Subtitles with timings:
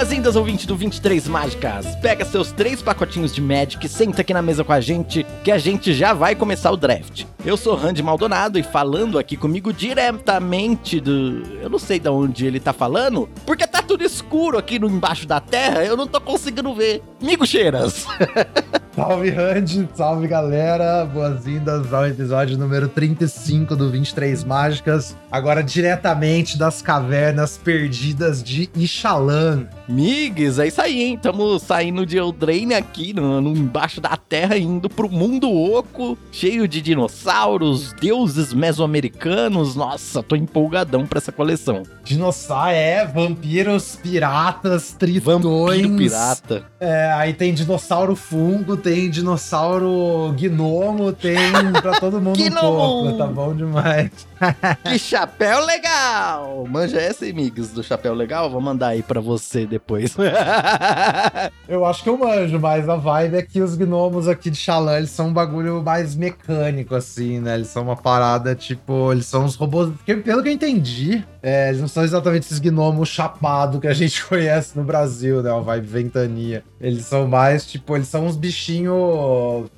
[0.00, 1.94] Boas-vindas, ouvinte do 23 Mágicas.
[1.96, 5.58] Pega seus três pacotinhos de Magic, senta aqui na mesa com a gente, que a
[5.58, 7.26] gente já vai começar o draft.
[7.44, 11.42] Eu sou Randy Maldonado e falando aqui comigo diretamente do.
[11.60, 15.26] Eu não sei de onde ele tá falando, porque tá tudo escuro aqui no embaixo
[15.26, 17.02] da terra, eu não tô conseguindo ver.
[17.20, 18.06] Migo Cheiras!
[19.00, 19.88] Salve, Randy!
[19.94, 21.06] Salve, galera!
[21.06, 25.16] Boas-vindas ao episódio número 35 do 23 Mágicas.
[25.32, 29.66] Agora diretamente das cavernas perdidas de Ixalan.
[29.88, 31.14] Migs, é isso aí, hein?
[31.14, 36.68] Estamos saindo de Eldraine aqui, no, no, embaixo da terra, indo pro mundo oco, cheio
[36.68, 39.74] de dinossauros, deuses mesoamericanos.
[39.74, 41.84] Nossa, tô empolgadão pra essa coleção.
[42.04, 45.42] Dinossauro, é, vampiros, piratas, tritões.
[45.42, 46.64] Vampiro pirata.
[46.78, 51.36] É, aí tem dinossauro fungo, tem dinossauro gnomo, tem
[51.80, 54.10] pra todo mundo um pouco, tá bom demais.
[54.84, 56.66] que chapéu legal!
[56.68, 58.50] Manja essa, amigos, do chapéu legal?
[58.50, 60.16] Vou mandar aí pra você depois.
[61.68, 64.96] eu acho que eu manjo, mas a vibe é que os gnomos aqui de Xalã,
[64.96, 67.54] eles são um bagulho mais mecânico, assim, né?
[67.54, 69.90] Eles são uma parada, tipo, eles são uns robôs...
[69.90, 73.94] Porque, pelo que eu entendi, é, eles não são exatamente esses gnomos chapados que a
[73.94, 75.52] gente conhece no Brasil, né?
[75.52, 76.64] Uma vibe ventania.
[76.80, 78.69] Eles são mais, tipo, eles são uns bichinhos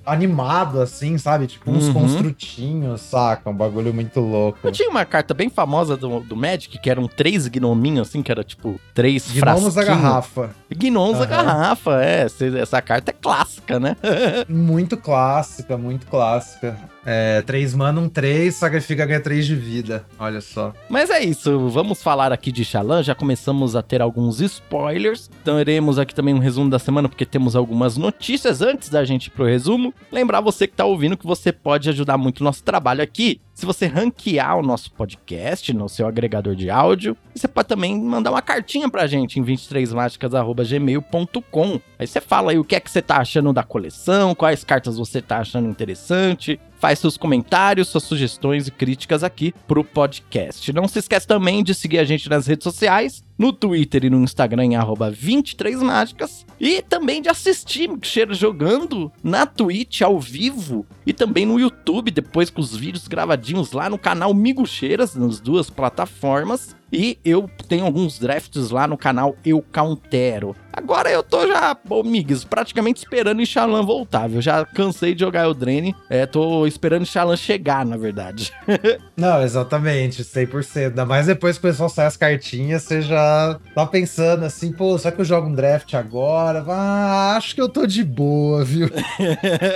[0.04, 1.46] animados, assim, sabe?
[1.46, 1.94] Tipo, uns uhum.
[1.94, 3.48] construtinhos, saca?
[3.50, 4.58] Um bagulho muito louco.
[4.62, 8.30] Eu tinha uma carta bem famosa do, do Magic, que eram três gnominhos, assim, que
[8.30, 10.50] era, tipo, três Gnomos da garrafa.
[10.70, 11.18] Gnomos uhum.
[11.20, 12.26] da garrafa, é.
[12.60, 13.96] Essa carta é clássica, né?
[14.48, 16.76] muito clássica, muito clássica.
[17.04, 20.06] É, 3 mana, um 3, sacrifica ganha 3 de vida.
[20.18, 20.72] Olha só.
[20.88, 23.02] Mas é isso, vamos falar aqui de Xalan.
[23.02, 25.30] Já começamos a ter alguns spoilers.
[25.42, 29.26] Então teremos aqui também um resumo da semana, porque temos algumas notícias antes da gente
[29.26, 29.92] ir pro resumo.
[30.10, 33.40] Lembrar você que tá ouvindo que você pode ajudar muito o nosso trabalho aqui.
[33.62, 38.32] Se você ranquear o nosso podcast no seu agregador de áudio, você pode também mandar
[38.32, 41.80] uma cartinha pra gente em 23mágicas.gmail.com.
[41.96, 44.98] Aí você fala aí o que é que você tá achando da coleção, quais cartas
[44.98, 50.72] você tá achando interessante, faz seus comentários, suas sugestões e críticas aqui pro podcast.
[50.72, 54.22] Não se esquece também de seguir a gente nas redes sociais, no Twitter e no
[54.22, 61.44] Instagram em 23mágicas, e também de assistir Mixer jogando na Twitch ao vivo e também
[61.44, 66.76] no YouTube, depois com os vídeos gravadinhos lá no canal Migucheiras, nas duas plataformas.
[66.92, 70.54] E eu tenho alguns drafts lá no canal Eu Countero.
[70.72, 74.40] Agora eu tô já, bom, migs, praticamente esperando o Xalan voltar, viu?
[74.40, 78.50] Já cansei de jogar o Drene, é, tô esperando o Xalan chegar, na verdade.
[79.14, 80.88] Não, exatamente, 100%.
[80.88, 84.96] Ainda mais depois que o pessoal sai as cartinhas, você já tá pensando assim, pô,
[84.96, 86.64] será que eu jogo um draft agora?
[86.66, 88.88] Ah, acho que eu tô de boa, viu?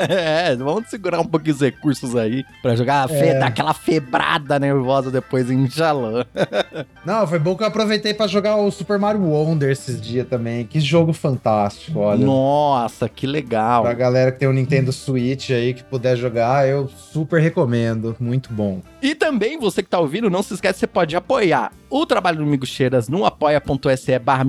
[0.09, 3.39] é, vamos segurar um pouquinho os recursos aí pra jogar, é.
[3.39, 6.25] dar aquela febrada nervosa depois em Xalan.
[7.07, 10.67] Não, foi bom que eu aproveitei para jogar o Super Mario Wonder esses dias também.
[10.67, 12.27] Que jogo fantástico, olha.
[12.27, 13.85] Nossa, que legal.
[13.85, 18.17] Pra galera que tem o um Nintendo Switch aí que puder jogar, eu super recomendo.
[18.19, 18.83] Muito bom.
[19.01, 22.43] E também, você que tá ouvindo, não se esquece, você pode apoiar o trabalho do
[22.43, 24.45] Amigo Cheiras no apoia.se barra.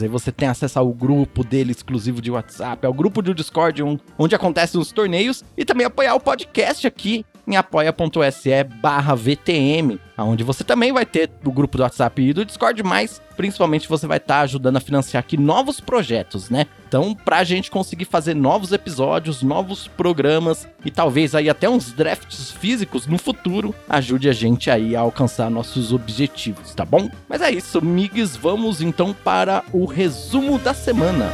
[0.00, 3.82] Aí você tem acesso ao grupo dele exclusivo de WhatsApp, ao grupo do Discord,
[4.18, 5.44] onde acontecem os torneios.
[5.58, 11.30] E também apoiar o podcast aqui em apoia.se barra VTM, onde você também vai ter
[11.44, 14.80] o grupo do WhatsApp e do Discord, mas principalmente você vai estar tá ajudando a
[14.80, 16.66] financiar aqui novos projetos, né?
[16.86, 22.50] Então, pra gente conseguir fazer novos episódios, novos programas e talvez aí até uns drafts
[22.50, 27.10] físicos no futuro, ajude a gente aí a alcançar nossos objetivos, tá bom?
[27.28, 31.32] Mas é isso, migs, vamos então para o resumo da semana.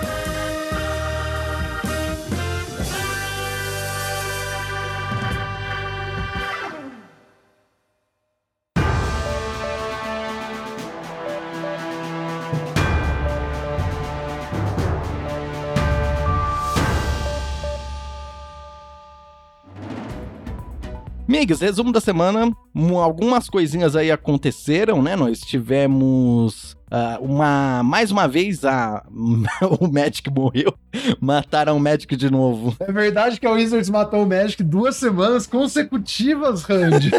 [21.48, 22.54] Migs, resumo da semana.
[23.02, 25.16] Algumas coisinhas aí aconteceram, né?
[25.16, 29.04] Nós tivemos Uh, uma, mais uma vez, a,
[29.80, 30.74] o Magic morreu.
[31.20, 32.74] Mataram o Magic de novo.
[32.80, 37.10] É verdade que a Wizards matou o Magic duas semanas consecutivas, Randy.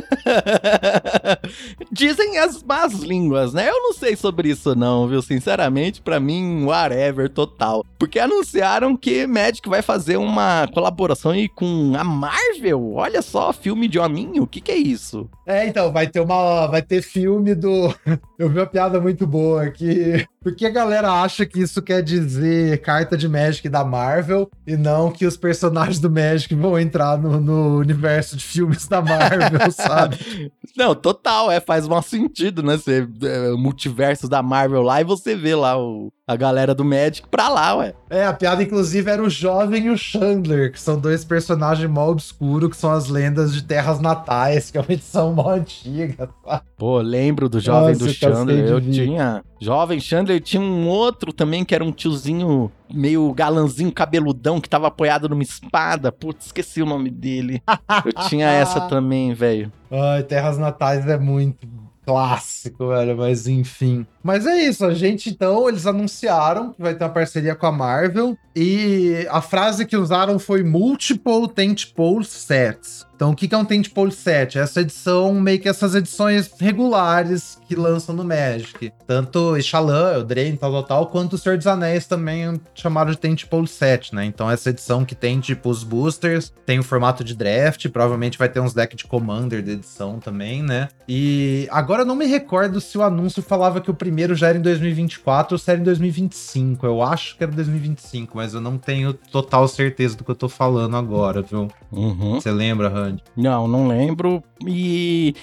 [1.92, 3.70] Dizem as más línguas, né?
[3.70, 5.22] Eu não sei sobre isso não, viu?
[5.22, 7.86] Sinceramente, para mim, whatever total.
[7.98, 12.94] Porque anunciaram que Magic vai fazer uma colaboração aí com a Marvel.
[12.94, 14.44] Olha só, filme de hominho.
[14.44, 15.30] O que que é isso?
[15.46, 17.94] É, então, vai ter uma vai ter filme do
[18.38, 22.02] Eu vi uma piada muito boa que Por que a galera acha que isso quer
[22.02, 27.18] dizer carta de Magic da Marvel e não que os personagens do Magic vão entrar
[27.18, 30.52] no, no universo de filmes da Marvel, sabe?
[30.78, 32.78] Não, total, é, faz um sentido, né?
[32.78, 37.28] Você, é, multiverso da Marvel lá e você vê lá o, a galera do Magic
[37.28, 37.96] pra lá, ué.
[38.08, 42.08] É, a piada, inclusive, era o Jovem e o Chandler, que são dois personagens mó
[42.08, 46.62] obscuros, que são as lendas de Terras Natais, que é uma edição mó antiga, tá?
[46.78, 48.64] Pô, lembro do Jovem Nossa, do Chandler.
[48.64, 49.44] Eu tinha.
[49.60, 54.86] Jovem Chandler tinha um outro também que era um tiozinho meio galanzinho, cabeludão, que tava
[54.86, 56.12] apoiado numa espada.
[56.12, 57.60] Putz, esqueci o nome dele.
[58.06, 59.72] Eu tinha essa também, velho.
[59.90, 61.68] Ai, Terras Natais é muito
[62.10, 64.06] clássico, velho, mas enfim.
[64.24, 67.72] Mas é isso, a gente então, eles anunciaram que vai ter uma parceria com a
[67.72, 73.08] Marvel e a frase que usaram foi multiple tentpole sets.
[73.20, 74.58] Então, o que é um Tentpole set?
[74.58, 78.94] Essa edição, meio que essas edições regulares que lançam no Magic.
[79.06, 83.68] Tanto Ixalan, Eldraine, tal, tal, tal, quanto o Senhor dos Anéis também chamaram de Tentpole
[83.68, 84.24] set, né?
[84.24, 88.48] Então, essa edição que tem, tipo, os boosters, tem o formato de draft, provavelmente vai
[88.48, 90.88] ter uns decks de Commander de edição também, né?
[91.06, 94.58] E agora eu não me recordo se o anúncio falava que o primeiro já era
[94.58, 96.84] em 2024 ou se era em 2025.
[96.84, 100.50] Eu acho que era 2025, mas eu não tenho total certeza do que eu tô
[100.50, 101.68] falando agora, viu?
[101.92, 102.42] Uhum.
[102.42, 103.24] Você lembra, grande.
[103.38, 104.44] Não, não lembro.
[104.66, 105.36] E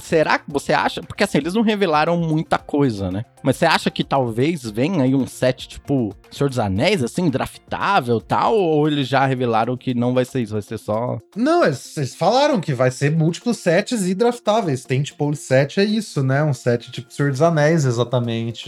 [0.00, 1.00] será que você acha?
[1.02, 3.24] Porque assim, eles não revelaram muita coisa, né?
[3.42, 8.20] Mas você acha que talvez venha aí um set tipo Senhor dos Anéis, assim, draftável
[8.20, 8.54] tal?
[8.54, 11.18] Ou eles já revelaram que não vai ser isso, vai ser só.
[11.34, 14.84] Não, eles, falaram que vai ser múltiplos sets e draftáveis.
[14.84, 16.44] Tem tipo o set é isso, né?
[16.44, 18.09] Um set tipo Senhor dos Anéis, exatamente.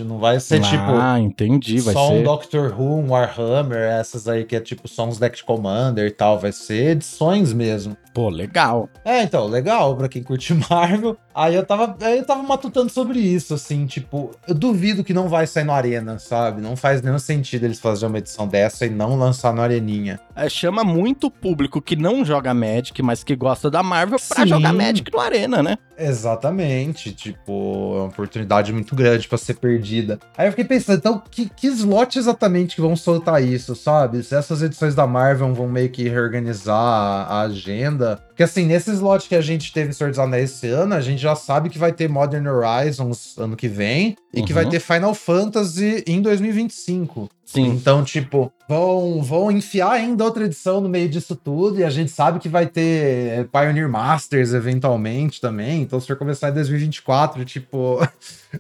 [0.05, 0.93] Não vai ser ah, tipo.
[0.93, 1.81] Ah, entendi.
[1.81, 2.15] Vai só ser...
[2.15, 6.11] um Doctor Who, um Warhammer, essas aí que é tipo só uns deck Commander e
[6.11, 6.39] tal.
[6.39, 7.97] Vai ser edições mesmo.
[8.15, 8.89] Pô, legal.
[9.05, 11.17] É, então, legal pra quem curte Marvel.
[11.35, 15.29] Aí eu tava, aí eu tava matutando sobre isso, assim, tipo, eu duvido que não
[15.29, 16.61] vai sair no Arena, sabe?
[16.61, 20.21] Não faz nenhum sentido eles fazerem uma edição dessa e não lançar no Areninha.
[20.35, 24.49] É, chama muito público que não joga Magic, mas que gosta da Marvel pra Sim.
[24.49, 25.77] jogar Magic no Arena, né?
[25.97, 30.19] Exatamente, tipo, é uma oportunidade muito grande para ser perdida.
[30.37, 34.23] Aí eu fiquei pensando, então, que, que slot exatamente que vão soltar isso, sabe?
[34.23, 39.29] Se essas edições da Marvel vão meio que reorganizar a agenda, porque assim, nesse slot
[39.29, 41.93] que a gente teve Senhor dos Anéis esse ano, a gente já sabe que vai
[41.93, 44.47] ter Modern Horizons ano que vem e uhum.
[44.47, 44.71] que vai uhum.
[44.71, 47.31] ter Final Fantasy em 2025.
[47.53, 47.67] Sim.
[47.67, 52.11] Então, tipo, vão, vão enfiar ainda outra edição no meio disso tudo, e a gente
[52.11, 55.83] sabe que vai ter Pioneer Masters eventualmente também.
[55.83, 57.99] Então, se for começar em 2024, tipo.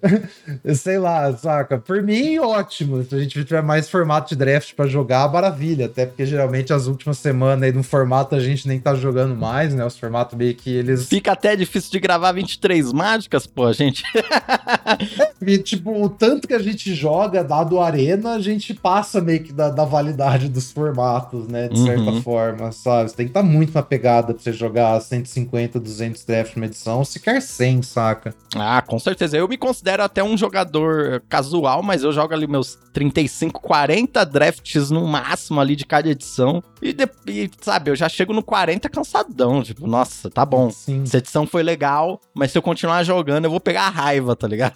[0.74, 1.78] sei lá, saca?
[1.78, 3.02] Por mim, ótimo.
[3.02, 5.86] Se a gente tiver mais formato de draft para jogar, maravilha.
[5.86, 9.71] Até porque geralmente as últimas semanas aí no formato a gente nem tá jogando mais,
[9.74, 9.84] né?
[9.84, 11.08] Os formatos meio que eles.
[11.08, 14.02] Fica até difícil de gravar 23 mágicas, pô, gente.
[14.14, 19.52] é, tipo, o tanto que a gente joga, dado arena, a gente passa meio que
[19.52, 21.68] da, da validade dos formatos, né?
[21.68, 22.22] De certa uhum.
[22.22, 23.10] forma, sabe?
[23.10, 26.66] Você tem que estar tá muito na pegada pra você jogar 150, 200 drafts numa
[26.66, 28.34] edição, sequer 100, saca?
[28.54, 29.36] Ah, com certeza.
[29.36, 34.90] Eu me considero até um jogador casual, mas eu jogo ali meus 35, 40 drafts
[34.90, 36.62] no máximo ali de cada edição.
[36.80, 39.51] E, de, e, sabe, eu já chego no 40 cansadão.
[39.60, 40.70] Tipo, nossa, tá bom.
[40.70, 41.02] Sim.
[41.02, 44.46] Essa edição foi legal, mas se eu continuar jogando, eu vou pegar a raiva, tá
[44.46, 44.74] ligado?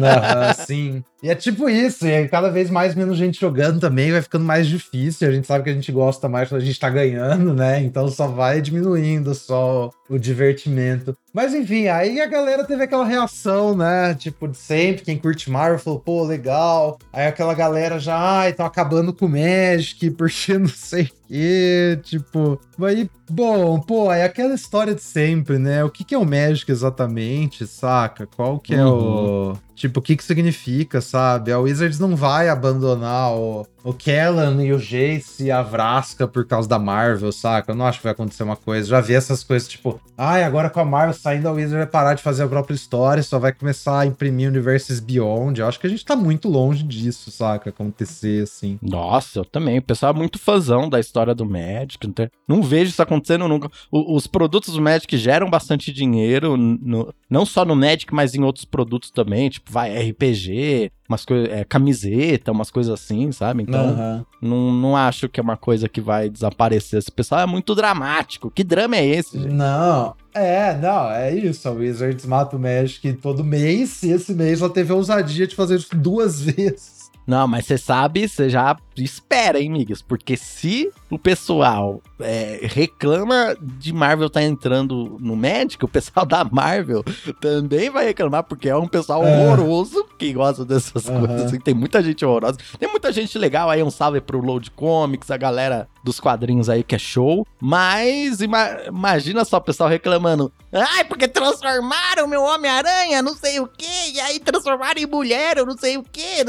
[0.00, 1.04] Não, sim.
[1.22, 4.66] E é tipo isso, e cada vez mais menos gente jogando também, vai ficando mais
[4.66, 5.28] difícil.
[5.28, 7.80] A gente sabe que a gente gosta mais quando a gente tá ganhando, né?
[7.80, 11.16] Então só vai diminuindo só o divertimento.
[11.32, 14.14] Mas enfim, aí a galera teve aquela reação, né?
[14.14, 16.98] Tipo, de sempre, quem curte Marvel falou, pô, legal.
[17.12, 22.00] Aí aquela galera já, ai, estão acabando com o Magic, porque não sei o quê.
[22.02, 25.82] Tipo, aí, bom, pô, é aquela história de sempre, né?
[25.82, 28.26] O que, que é o Magic exatamente, saca?
[28.26, 29.52] Qual que é uhum.
[29.52, 31.52] o Tipo, o que que significa, sabe?
[31.52, 36.46] A Wizards não vai abandonar o, o Kellan e o Jace e a Vraska por
[36.46, 37.72] causa da Marvel, saca?
[37.72, 38.88] Eu não acho que vai acontecer uma coisa.
[38.88, 42.14] Já vi essas coisas, tipo, ai, agora com a Marvel saindo, a Wizard vai parar
[42.14, 45.60] de fazer a própria história, só vai começar a imprimir Universes Beyond.
[45.60, 47.70] Eu acho que a gente tá muito longe disso, saca?
[47.70, 48.78] Acontecer, assim.
[48.82, 49.78] Nossa, eu também.
[49.78, 52.06] O pessoal é muito fãzão da história do Magic.
[52.06, 52.30] Não, tem...
[52.46, 53.70] não vejo isso acontecendo nunca.
[53.90, 57.12] O, os produtos do Magic geram bastante dinheiro, no...
[57.28, 61.64] não só no Magic, mas em outros produtos também, tipo, vai, RPG, umas coisas, é,
[61.64, 63.62] camiseta, umas coisas assim, sabe?
[63.62, 64.24] Então, uhum.
[64.40, 66.98] não, não acho que é uma coisa que vai desaparecer.
[66.98, 68.50] Esse pessoal é muito dramático.
[68.50, 69.52] Que drama é esse, gente?
[69.52, 71.68] Não, é, não, é isso.
[71.68, 75.54] A Wizards mata o Magic todo mês, e esse mês ela teve a ousadia de
[75.54, 77.02] fazer isso duas vezes.
[77.26, 80.02] Não, mas você sabe, você já espera, hein, migas?
[80.02, 86.42] Porque se o pessoal é, reclama de Marvel tá entrando no Magic, o pessoal da
[86.42, 87.04] Marvel
[87.38, 89.46] também vai reclamar, porque é um pessoal é.
[89.46, 91.26] horroroso que gosta dessas uhum.
[91.26, 91.42] coisas.
[91.42, 92.56] Assim, tem muita gente horrorosa.
[92.78, 96.82] Tem muita gente legal aí, um salve pro Load Comics, a galera dos quadrinhos aí
[96.82, 97.46] que é show.
[97.60, 100.50] Mas ima imagina só o pessoal reclamando.
[100.72, 105.66] Ai, porque transformaram meu Homem-Aranha, não sei o quê, e aí transformaram em mulher, eu
[105.66, 106.42] não sei o quê.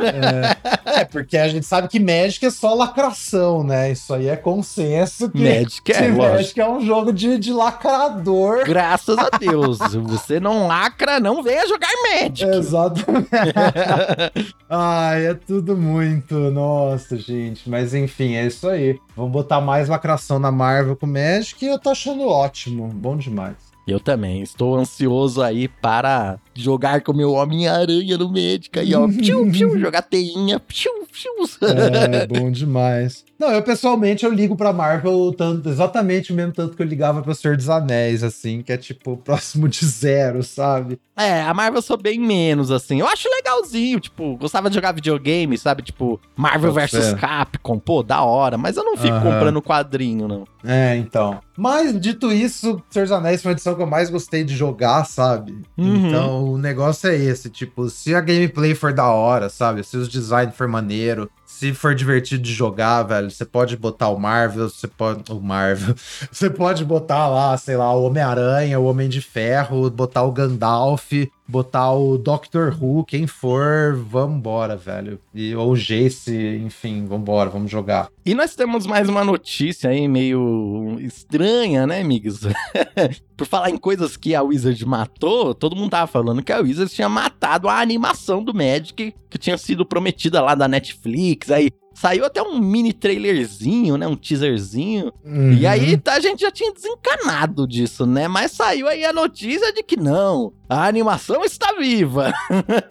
[0.00, 3.87] É, é, porque a gente sabe que Magic é só lacração, né?
[3.90, 8.64] Isso aí é consenso que Magic é, Magic é um jogo de, de lacrador.
[8.64, 9.78] Graças a Deus.
[10.06, 12.44] você não lacra, não venha jogar Magic.
[12.44, 13.28] Exatamente.
[14.68, 16.34] Ai, é tudo muito.
[16.50, 17.68] Nossa, gente.
[17.68, 18.98] Mas enfim, é isso aí.
[19.16, 22.88] Vamos botar mais lacração na Marvel com Magic e eu tô achando ótimo.
[22.88, 23.56] Bom demais.
[23.88, 24.42] Eu também.
[24.42, 29.06] Estou ansioso aí para jogar com meu Homem-Aranha no médico aí, ó.
[29.08, 30.60] piu, piu, jogar teinha.
[30.60, 31.68] Piu, piu.
[31.68, 33.24] É, bom demais.
[33.38, 37.22] Não, eu pessoalmente eu ligo pra Marvel tanto, exatamente o mesmo tanto que eu ligava
[37.22, 40.98] pro Senhor dos Anéis, assim, que é tipo próximo de zero, sabe?
[41.16, 43.00] É, a Marvel eu sou bem menos, assim.
[43.00, 45.82] Eu acho legalzinho, tipo, gostava de jogar videogame, sabe?
[45.82, 48.56] Tipo, Marvel vs Capcom, pô, da hora.
[48.56, 50.44] Mas eu não fico comprando quadrinho, não.
[50.64, 51.40] É, então.
[51.56, 55.04] Mas, dito isso, Senhor dos Anéis foi uma edição que eu mais gostei de jogar,
[55.04, 55.60] sabe?
[55.76, 56.06] Uhum.
[56.06, 59.82] Então, o negócio é esse, tipo, se a gameplay for da hora, sabe?
[59.84, 64.18] Se os designs for maneiro, se for divertido de jogar, velho, você pode botar o
[64.18, 65.30] Marvel, você pode.
[65.32, 65.94] O Marvel.
[66.30, 71.12] Você pode botar lá, sei lá, o Homem-Aranha, o Homem de Ferro, botar o Gandalf,
[71.48, 75.18] botar o Doctor Who, quem for, vambora, velho.
[75.34, 78.08] E, ou Jace, enfim, vambora, vamos jogar.
[78.24, 82.40] E nós temos mais uma notícia aí meio estranha, né, amigos?
[83.34, 86.92] Por falar em coisas que a Wizard matou, todo mundo tava falando que a Wizard
[86.92, 91.50] tinha matado a animação do Magic que tinha sido prometida lá da Netflix.
[91.50, 94.06] Aí saiu até um mini trailerzinho, né?
[94.06, 95.12] Um teaserzinho.
[95.24, 95.52] Uhum.
[95.52, 98.28] E aí tá, a gente já tinha desencanado disso, né?
[98.28, 102.32] Mas saiu aí a notícia de que não, a animação está viva.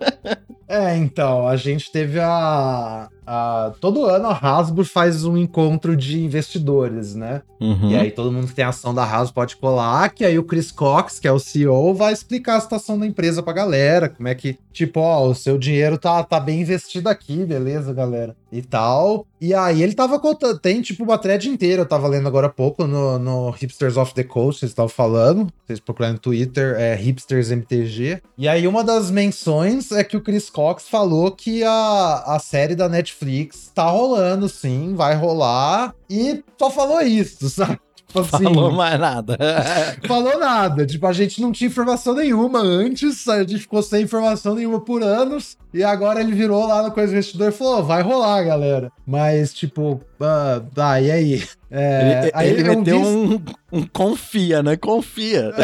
[0.67, 6.23] é, então, a gente teve a, Uh, todo ano a Hasbro faz um encontro de
[6.23, 7.41] investidores, né?
[7.59, 7.89] Uhum.
[7.89, 10.71] E aí todo mundo que tem ação da Hasbro pode colar, que aí o Chris
[10.71, 14.35] Cox, que é o CEO, vai explicar a situação da empresa pra galera, como é
[14.35, 18.33] que, tipo, ó, o seu dinheiro tá, tá bem investido aqui, beleza, galera?
[18.49, 19.27] E tal.
[19.39, 22.49] E aí ele tava contando, tem tipo uma thread inteira, eu tava lendo agora há
[22.49, 26.95] pouco no, no Hipsters of the Coast, vocês estavam falando, vocês procurando no Twitter, é
[26.95, 28.21] Hipsters MTG.
[28.37, 32.75] E aí uma das menções é que o Chris Cox falou que a, a série
[32.75, 35.93] da Netflix Netflix tá rolando, sim, vai rolar.
[36.09, 37.79] E só falou isso, sabe?
[38.07, 39.37] Tipo assim, falou mais nada.
[40.07, 40.85] falou nada.
[40.85, 45.03] Tipo, a gente não tinha informação nenhuma antes, a gente ficou sem informação nenhuma por
[45.03, 45.57] anos.
[45.73, 48.91] E agora ele virou lá no Coisa Investidor e falou: vai rolar, galera.
[49.05, 51.43] Mas, tipo, ah, tá, e aí?
[51.69, 54.77] É, ele, aí ele, ele meteu um, um, confia, né?
[54.77, 55.53] Confia.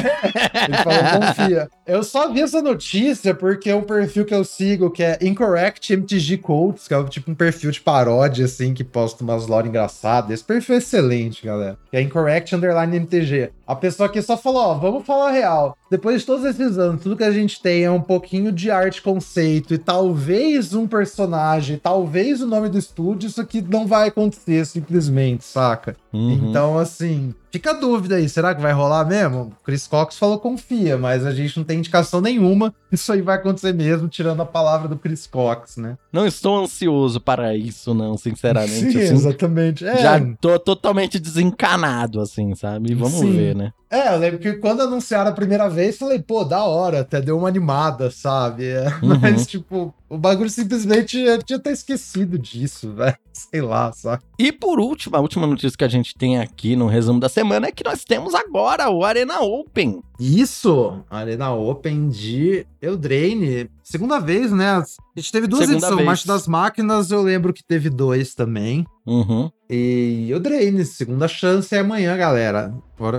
[0.68, 1.70] ele falou confia.
[1.88, 5.94] Eu só vi essa notícia porque é um perfil que eu sigo, que é Incorrect
[5.94, 10.32] MTG Codes, que é tipo um perfil de paródia, assim, que posta umas lore engraçadas.
[10.32, 11.78] Esse perfil é excelente, galera.
[11.90, 13.52] Que é Incorrect Underline MTG.
[13.66, 15.78] A pessoa aqui só falou, ó, vamos falar real.
[15.90, 19.02] Depois de todos esses anos, tudo que a gente tem é um pouquinho de arte
[19.02, 24.66] conceito e talvez um personagem, talvez o nome do estúdio, isso aqui não vai acontecer
[24.66, 25.96] simplesmente, saca?
[26.12, 26.50] Uhum.
[26.50, 29.52] Então, assim, fica a dúvida aí, será que vai rolar mesmo?
[29.64, 32.74] Chris Cox falou confia, mas a gente não tem indicação nenhuma.
[32.92, 35.98] Isso aí vai acontecer mesmo, tirando a palavra do Chris Cox, né?
[36.12, 38.92] Não estou ansioso para isso, não, sinceramente.
[38.92, 39.86] Sim, assim, exatamente.
[39.86, 39.98] É.
[39.98, 42.94] Já tô totalmente desencanado, assim, sabe?
[42.96, 43.32] Vamos Sim.
[43.36, 43.72] ver, né?
[43.90, 47.38] É, eu lembro que quando anunciaram a primeira vez, falei, pô, da hora, até deu
[47.38, 48.66] uma animada, sabe?
[48.66, 49.20] É, uhum.
[49.22, 53.18] Mas, tipo, o bagulho simplesmente eu tinha até esquecido disso, velho.
[53.32, 54.24] Sei lá, sabe?
[54.38, 57.68] E por último, a última notícia que a gente tem aqui no resumo da semana
[57.68, 60.04] é que nós temos agora o Arena Open.
[60.20, 61.04] Isso!
[61.10, 63.70] Arena Open de Eldraine.
[63.94, 64.72] Segunda vez, né?
[64.72, 64.84] A
[65.16, 66.04] gente teve duas Segunda edições.
[66.04, 68.88] Marcha das Máquinas, eu lembro que teve dois também.
[69.06, 69.52] Uhum.
[69.70, 72.74] E Eldraine, segunda chance é amanhã, galera.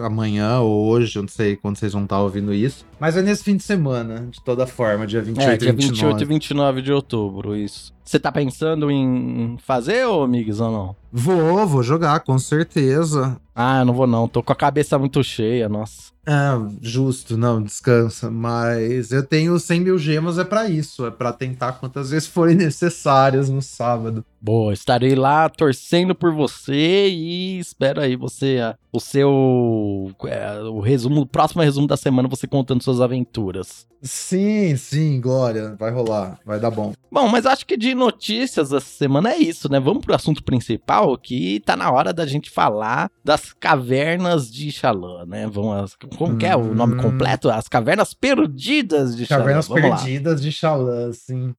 [0.04, 2.84] Amanhã ou hoje, eu não sei quando vocês vão estar ouvindo isso.
[2.98, 5.94] Mas é nesse fim de semana, de toda forma, dia 28 é, dia e 29.
[5.94, 7.94] 28 e 29 de outubro, isso.
[8.04, 10.96] Você tá pensando em fazer, ô Migs, ou não?
[11.10, 13.40] Vou, vou jogar, com certeza.
[13.54, 16.12] Ah, eu não vou não, tô com a cabeça muito cheia, nossa.
[16.26, 18.30] Ah, justo, não, descansa.
[18.30, 21.06] Mas eu tenho 100 mil gemas, é para isso.
[21.06, 24.24] É para tentar quantas vezes forem necessárias no sábado.
[24.44, 28.58] Boa, estarei lá torcendo por você e espero aí você,
[28.92, 33.86] o seu, é, o resumo, o próximo resumo da semana, você contando suas aventuras.
[34.02, 35.74] Sim, sim, Glória.
[35.78, 36.92] Vai rolar, vai dar bom.
[37.10, 39.80] Bom, mas acho que de notícias essa semana é isso, né?
[39.80, 45.24] Vamos pro assunto principal, que tá na hora da gente falar das cavernas de Xalã,
[45.24, 45.48] né?
[45.50, 47.02] Vamos, como que é o nome hum.
[47.02, 47.48] completo?
[47.48, 49.40] As cavernas perdidas de Xalã.
[49.40, 50.40] Cavernas perdidas lá.
[50.42, 51.54] de Xalã, sim.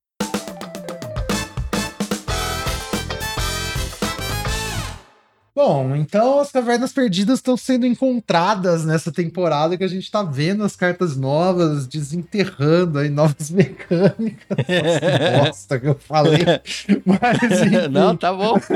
[5.55, 10.65] Bom, então as cavernas perdidas estão sendo encontradas nessa temporada que a gente tá vendo
[10.65, 14.45] as cartas novas, desenterrando aí novas mecânicas.
[14.49, 16.43] Nossa, bosta que eu falei.
[17.05, 17.87] Mas, enfim.
[17.89, 18.59] Não, tá bom.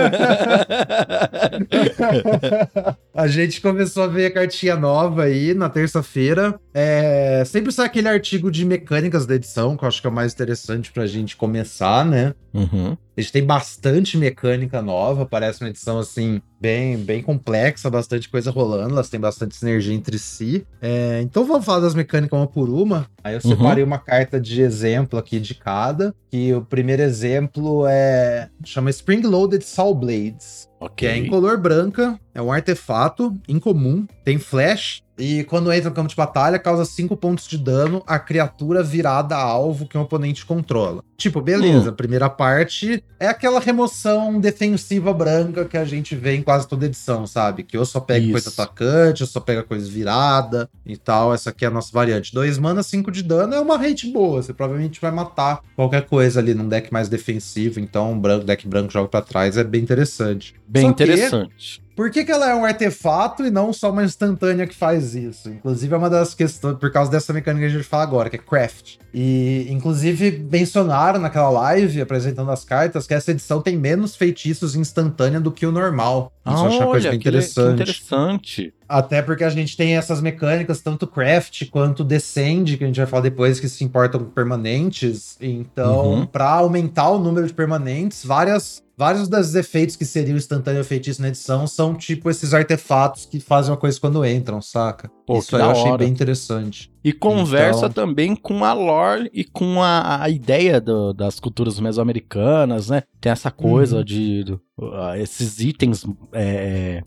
[3.14, 6.58] a gente começou a ver a cartinha nova aí na terça-feira.
[6.82, 10.14] É, sempre sai aquele artigo de mecânicas da edição, que eu acho que é o
[10.14, 12.34] mais interessante pra gente começar, né?
[12.54, 12.96] Uhum.
[13.18, 18.50] A gente tem bastante mecânica nova, parece uma edição assim, bem, bem complexa, bastante coisa
[18.50, 20.66] rolando, elas têm bastante sinergia entre si.
[20.82, 23.08] É, então vamos falar das mecânicas uma por uma.
[23.22, 23.90] Aí eu separei uhum.
[23.90, 26.16] uma carta de exemplo aqui de cada.
[26.32, 28.48] Que o primeiro exemplo é.
[28.64, 30.70] chama Spring Loaded Saw Blades.
[30.80, 30.96] Ok.
[30.96, 35.96] Que é em color branca, é um artefato incomum, tem flash, e quando entra no
[35.96, 40.02] campo de batalha, causa 5 pontos de dano a criatura virada a alvo que o
[40.02, 41.04] oponente controla.
[41.18, 41.94] Tipo, beleza, hum.
[41.94, 47.28] primeira parte é aquela remoção defensiva branca que a gente vê em quase toda edição,
[47.28, 47.64] sabe?
[47.64, 48.32] Que ou só pega Isso.
[48.32, 51.34] coisa atacante, ou só pega coisa virada e tal.
[51.34, 52.34] Essa aqui é a nossa variante.
[52.34, 54.42] 2 mana, 5 de dano é uma rate boa.
[54.42, 57.82] Você provavelmente vai matar qualquer coisa ali num deck mais defensivo.
[57.82, 60.56] Então, um branco, deck branco joga para trás é bem interessante.
[60.66, 61.82] Bem só interessante.
[61.82, 65.16] Que por que, que ela é um artefato e não só uma instantânea que faz
[65.16, 65.50] isso?
[65.50, 68.38] Inclusive, é uma das questões, por causa dessa mecânica que a gente fala agora, que
[68.38, 68.96] é craft.
[69.14, 75.42] E, inclusive, mencionaram naquela live, apresentando as cartas, que essa edição tem menos feitiços instantânea
[75.42, 76.32] do que o normal.
[76.48, 77.76] Isso ah, eu acho uma coisa bem interessante.
[77.76, 78.74] Que interessante.
[78.88, 83.08] Até porque a gente tem essas mecânicas, tanto craft quanto descend, que a gente vai
[83.08, 85.36] falar depois, que se importam com permanentes.
[85.42, 86.26] Então, uhum.
[86.26, 91.30] para aumentar o número de permanentes, várias vários dos efeitos que seriam instantâneo feitiço na
[91.30, 95.10] edição são tipo esses artefatos que fazem uma coisa quando entram, saca?
[95.30, 96.92] Pô, Isso aí eu achei bem interessante.
[97.04, 98.08] E conversa então...
[98.08, 103.04] também com a lore e com a, a ideia do, das culturas mesoamericanas, né?
[103.22, 104.04] Tem essa coisa uhum.
[104.04, 107.04] de, de uh, esses itens é,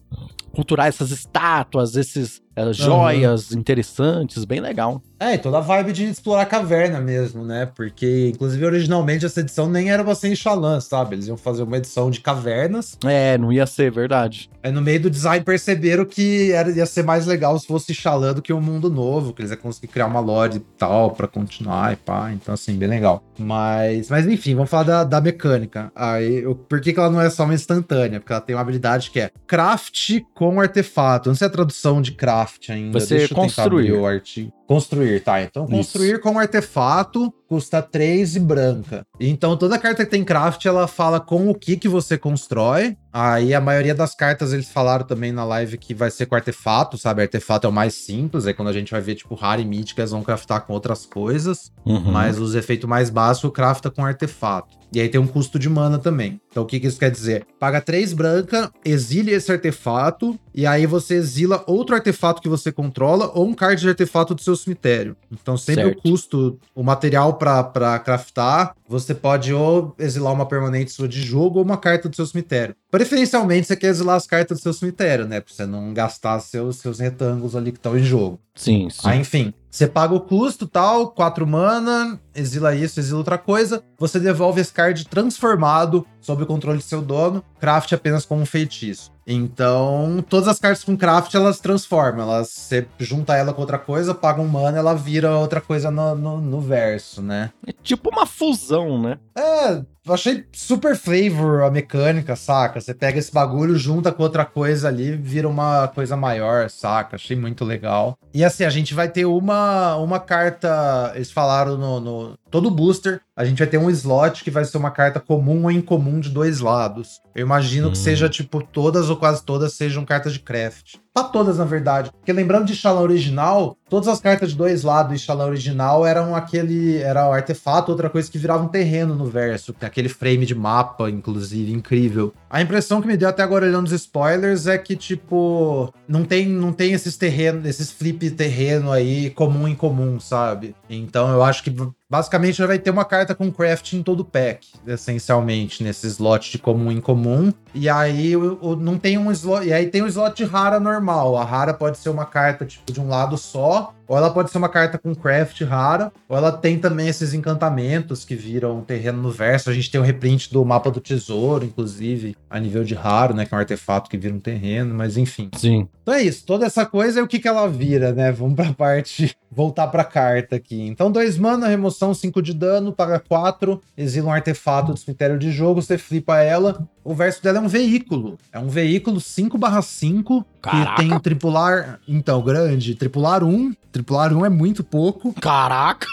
[0.53, 3.59] culturais, essas estátuas, esses uh, joias uhum.
[3.59, 5.03] interessantes, bem legal.
[5.19, 7.67] É, toda a vibe de explorar a caverna mesmo, né?
[7.67, 11.17] Porque, inclusive, originalmente essa edição nem era você em Xalã, sabe?
[11.17, 12.97] Eles iam fazer uma edição de cavernas.
[13.05, 14.51] É, não ia ser, verdade.
[14.63, 18.12] Aí no meio do design perceberam que era, ia ser mais legal se fosse Xalã
[18.35, 21.11] do que o um mundo novo, que eles iam conseguir criar uma lore e tal
[21.11, 22.33] pra continuar e pá.
[22.33, 23.23] Então, assim, bem legal.
[23.39, 25.91] Mas, mas enfim, vamos falar da, da mecânica.
[25.95, 28.21] Aí, eu, por que, que ela não é só uma instantânea?
[28.21, 31.29] Porque ela tem uma habilidade que é craft com artefato.
[31.29, 32.99] Não sei a tradução de craft ainda.
[32.99, 33.93] Você Deixa construir.
[33.93, 34.53] o artigo.
[34.73, 35.43] Construir, tá?
[35.43, 36.21] Então, construir Isso.
[36.21, 39.07] com artefato custa 3 e branca.
[39.21, 42.97] Então, toda carta que tem craft, ela fala com o que que você constrói.
[43.13, 46.97] Aí, a maioria das cartas, eles falaram também na live que vai ser com artefato,
[46.97, 47.21] sabe?
[47.21, 48.47] Artefato é o mais simples.
[48.47, 51.71] Aí, quando a gente vai ver, tipo, rara e míticas, vão craftar com outras coisas.
[51.85, 52.11] Uhum.
[52.11, 54.82] Mas os efeitos mais básicos, crafta com artefato.
[54.93, 56.41] E aí tem um custo de mana também.
[56.51, 57.47] Então o que, que isso quer dizer?
[57.59, 63.31] Paga 3 branca, exile esse artefato, e aí você exila outro artefato que você controla
[63.35, 65.17] ou um card de artefato do seu cemitério.
[65.31, 65.99] Então sempre certo.
[65.99, 71.59] o custo, o material para craftar, você pode ou exilar uma permanente sua de jogo
[71.59, 72.77] ou uma carta do seu cemitério.
[72.91, 75.41] Preferencialmente você quer exilar as cartas do seu cemitério, né?
[75.41, 78.39] Pra você não gastar seus, seus retângulos ali que estão em jogo.
[78.55, 79.09] Sim, sim.
[79.09, 84.21] Aí, enfim, você paga o custo, tal, 4 mana, exila isso, exila outra coisa, você
[84.21, 89.13] devolve esse card transformado sob o controle de seu dono, craft apenas como um feitiço.
[89.27, 92.23] Então, todas as cartas com craft, elas transformam.
[92.23, 96.15] Elas, você junta ela com outra coisa, paga um mana, ela vira outra coisa no,
[96.15, 97.51] no, no verso, né?
[97.67, 99.19] É tipo uma fusão, né?
[99.37, 102.81] É, eu achei super flavor a mecânica, saca?
[102.81, 107.15] Você pega esse bagulho, junta com outra coisa ali, vira uma coisa maior, saca?
[107.15, 108.19] Achei muito legal.
[108.35, 111.13] E assim, a gente vai ter uma, uma carta.
[111.15, 114.77] Eles falaram no, no todo booster, a gente vai ter um slot que vai ser
[114.77, 117.21] uma carta comum ou incomum de dois lados.
[117.35, 117.93] Eu imagino hum.
[117.93, 120.97] que seja, tipo, todas ou quase todas sejam cartas de craft.
[121.15, 122.11] Pra todas, na verdade.
[122.11, 126.35] Porque lembrando de Xalã original, todas as cartas de dois lados de Xalã original eram
[126.35, 126.97] aquele.
[126.97, 129.75] Era um artefato, outra coisa que virava um terreno no verso.
[129.83, 132.33] Aquele frame de mapa, inclusive, incrível.
[132.49, 136.49] A impressão que me deu até agora olhando os spoilers é que, tipo, não tem,
[136.49, 140.75] não tem esses terrenos, esses flip terreno aí comum em comum, sabe?
[140.89, 141.71] Então eu acho que
[142.13, 146.53] Basicamente, já vai ter uma carta com craft em todo o pack, essencialmente, nesse slot
[146.53, 147.51] de comum em comum.
[147.73, 149.67] E aí o, o, não tem um slot.
[149.67, 151.39] E aí tem um slot de rara normal.
[151.39, 154.59] A rara pode ser uma carta, tipo, de um lado só, ou ela pode ser
[154.59, 159.31] uma carta com craft rara, ou ela tem também esses encantamentos que viram terreno no
[159.31, 159.71] verso.
[159.71, 163.47] A gente tem o reprint do mapa do tesouro, inclusive, a nível de raro, né?
[163.47, 165.49] Que é um artefato que vira um terreno, mas enfim.
[165.57, 165.89] Sim.
[166.03, 168.31] Então é isso, toda essa coisa é o que, que ela vira, né?
[168.31, 170.83] Vamos pra parte, voltar pra carta aqui.
[170.83, 175.51] Então, dois mana, remoção 5 de dano, paga 4, exila um artefato do cemitério de
[175.51, 176.87] jogo, você flipa ela.
[177.05, 178.39] O verso dela é um veículo.
[178.53, 183.73] É um veículo 5/5 que tem tripular, então, grande, tripular 1.
[183.91, 185.35] Tripular 1 é muito pouco.
[185.35, 186.07] Caraca!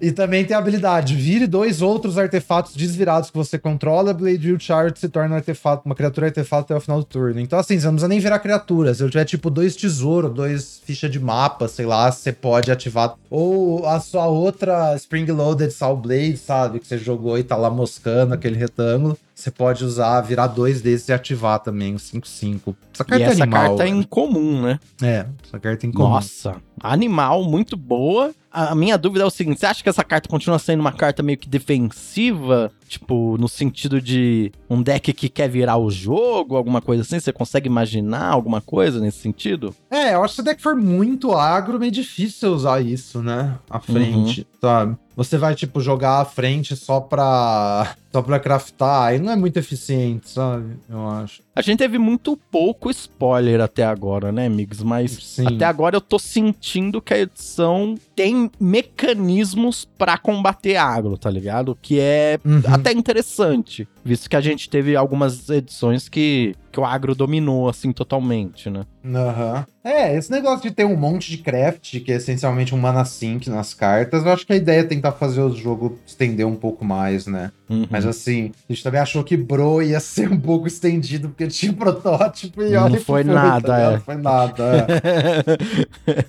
[0.00, 4.14] E também tem a habilidade: vire dois outros artefatos desvirados que você controla.
[4.14, 7.40] Blade Wield Shard se torna um artefato, uma criatura artefato até o final do turno.
[7.40, 8.94] Então, assim, você não precisa nem virar criatura.
[8.94, 13.16] Se eu tiver, tipo, dois tesouros, dois fichas de mapa, sei lá, você pode ativar.
[13.28, 16.78] Ou a sua outra Spring Loaded Soul Blade, sabe?
[16.78, 19.18] Que você jogou e tá lá moscando aquele retângulo.
[19.40, 22.76] Você pode usar, virar dois desses e ativar também, o 5-5.
[23.00, 24.80] Essa carta e é essa animal, carta é incomum, né?
[25.02, 26.08] É, essa carta é incomum.
[26.10, 28.32] Nossa, animal, muito boa.
[28.52, 31.22] A minha dúvida é o seguinte: você acha que essa carta continua sendo uma carta
[31.22, 32.72] meio que defensiva?
[32.88, 37.20] Tipo, no sentido de um deck que quer virar o jogo, alguma coisa assim?
[37.20, 39.74] Você consegue imaginar alguma coisa nesse sentido?
[39.88, 43.56] É, eu acho que se o deck for muito agro, meio difícil usar isso, né?
[43.70, 44.58] À frente, uhum.
[44.60, 44.96] sabe?
[45.14, 47.94] Você vai, tipo, jogar à frente só pra.
[48.10, 49.02] só pra craftar.
[49.04, 50.76] Aí não é muito eficiente, sabe?
[50.88, 51.42] Eu acho.
[51.54, 54.82] A gente teve muito pouco spoiler até agora, né, amigos?
[54.82, 55.46] Mas Sim.
[55.46, 61.74] até agora eu tô sentindo que a edição tem mecanismos para combater agro, tá ligado?
[61.80, 62.60] Que é uhum.
[62.66, 67.92] até interessante, visto que a gente teve algumas edições que que o agro dominou, assim,
[67.92, 68.86] totalmente, né?
[69.04, 69.56] Aham.
[69.56, 69.64] Uhum.
[69.82, 73.48] É, esse negócio de ter um monte de craft, que é essencialmente um mana sync
[73.48, 76.84] nas cartas, eu acho que a ideia é tentar fazer o jogo estender um pouco
[76.84, 77.50] mais, né?
[77.68, 77.86] Uhum.
[77.88, 81.72] Mas assim, a gente também achou que Bro ia ser um pouco estendido, porque tinha
[81.72, 83.90] protótipo e olha Não foi, foi nada, tá é.
[83.92, 84.86] Não foi nada, é.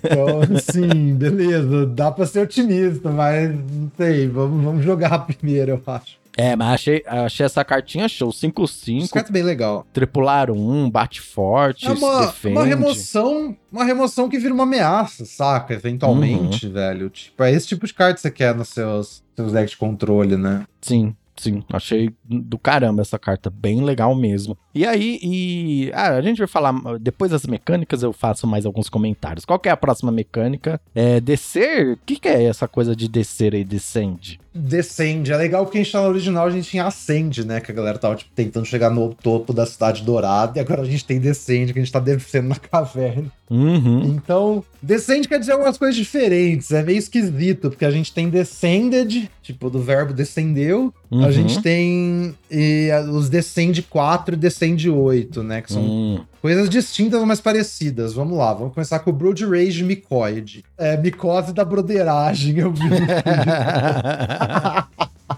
[0.02, 5.82] então, sim, beleza, dá pra ser otimista, mas não sei, vamos, vamos jogar primeiro, eu
[5.92, 6.22] acho.
[6.36, 8.30] É, mas achei, achei essa cartinha show.
[8.30, 9.10] 5-5.
[9.10, 9.86] Carta bem legal.
[9.92, 12.56] Tripular 1, bate forte, é uma, defende.
[12.56, 15.74] Uma remoção, uma remoção que vira uma ameaça, saca?
[15.74, 16.72] Eventualmente, uhum.
[16.72, 17.10] velho.
[17.10, 20.36] Tipo, é esse tipo de carta que você quer nos seus, seus decks de controle,
[20.36, 20.64] né?
[20.80, 21.14] Sim.
[21.36, 24.56] Sim, achei do caramba essa carta, bem legal mesmo.
[24.74, 25.90] E aí, e.
[25.94, 26.74] Ah, a gente vai falar.
[27.00, 29.44] Depois das mecânicas, eu faço mais alguns comentários.
[29.44, 30.80] Qual é a próxima mecânica?
[30.94, 31.94] É descer?
[31.94, 34.40] O que, que é essa coisa de descer e descende?
[34.54, 35.32] Descende.
[35.32, 37.60] É legal porque a gente tá no original, a gente tinha ascende, né?
[37.60, 40.58] Que a galera tava tipo, tentando chegar no topo da cidade dourada.
[40.58, 43.32] E agora a gente tem descende, que a gente tá descendo na caverna.
[43.48, 44.04] Uhum.
[44.04, 46.70] Então, descende quer dizer algumas coisas diferentes.
[46.70, 50.92] É meio esquisito, porque a gente tem descended, tipo, do verbo descendeu.
[51.10, 51.24] Uhum.
[51.24, 55.62] A gente tem e, os descende 4 e descende 8, né?
[55.62, 56.20] Que são uhum.
[56.42, 58.12] Coisas distintas, mas parecidas.
[58.12, 60.64] Vamos lá, vamos começar com o Brood Rage Micoid.
[60.76, 62.82] É, micose da broderagem, eu vi.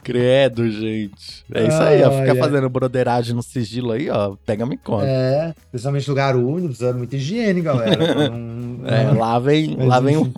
[0.02, 1.44] Credo, gente.
[1.52, 2.10] É isso aí, ó.
[2.10, 2.34] Fica é.
[2.34, 4.34] fazendo broderagem no sigilo aí, ó.
[4.44, 5.06] Pega me conta.
[5.06, 6.34] É, principalmente lugar
[6.68, 7.96] precisa muita higiene, galera.
[8.28, 10.32] Não, é, lavem, lavem, um,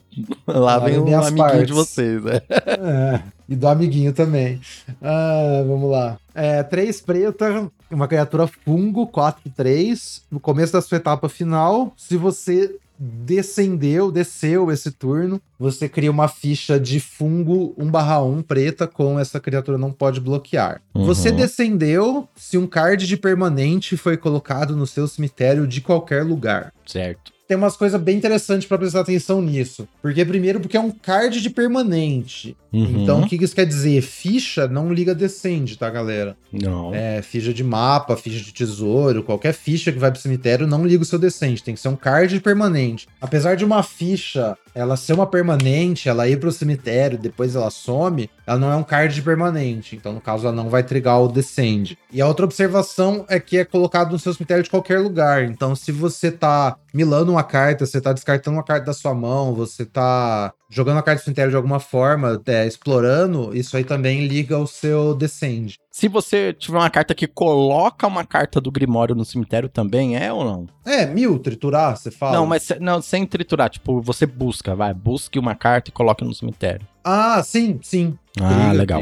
[0.46, 1.66] lavem um amiguinho partes.
[1.66, 2.42] de vocês, né?
[2.48, 4.60] É, e do amiguinho também.
[5.00, 6.18] Ah, vamos lá.
[6.34, 10.22] É, três preta, uma criatura fungo, 4-3.
[10.30, 16.28] No começo da sua etapa final, se você descendeu, desceu esse turno, você cria uma
[16.28, 20.80] ficha de fungo 1/1 preta com essa criatura não pode bloquear.
[20.94, 21.04] Uhum.
[21.04, 26.72] Você descendeu se um card de permanente foi colocado no seu cemitério de qualquer lugar.
[26.86, 29.88] Certo tem umas coisas bem interessantes para prestar atenção nisso.
[30.02, 32.56] Porque, primeiro, porque é um card de permanente.
[32.72, 33.02] Uhum.
[33.02, 34.02] Então, o que isso quer dizer?
[34.02, 36.36] Ficha não liga descende, tá, galera?
[36.52, 36.94] Não.
[36.94, 41.02] É, ficha de mapa, ficha de tesouro, qualquer ficha que vai pro cemitério não liga
[41.02, 41.62] o seu descende.
[41.62, 43.06] Tem que ser um card permanente.
[43.20, 48.28] Apesar de uma ficha ela ser uma permanente, ela ir pro cemitério, depois ela some,
[48.46, 49.96] ela não é um card permanente.
[49.96, 51.96] Então, no caso, ela não vai trigar o descende.
[52.12, 55.44] E a outra observação é que é colocado no seu cemitério de qualquer lugar.
[55.44, 59.54] Então, se você tá milando uma carta, você tá descartando uma carta da sua mão,
[59.54, 64.26] você tá jogando a carta do cemitério de alguma forma, é, explorando, isso aí também
[64.26, 65.78] liga o seu descende.
[65.96, 70.30] Se você tiver uma carta que coloca uma carta do Grimório no cemitério também, é
[70.30, 70.66] ou não?
[70.84, 72.36] É, mil, triturar, você fala?
[72.36, 76.34] Não, mas não, sem triturar, tipo, você busca, vai, busque uma carta e coloque no
[76.34, 76.86] cemitério.
[77.02, 78.18] Ah, sim, sim.
[78.40, 79.00] Ah, legal.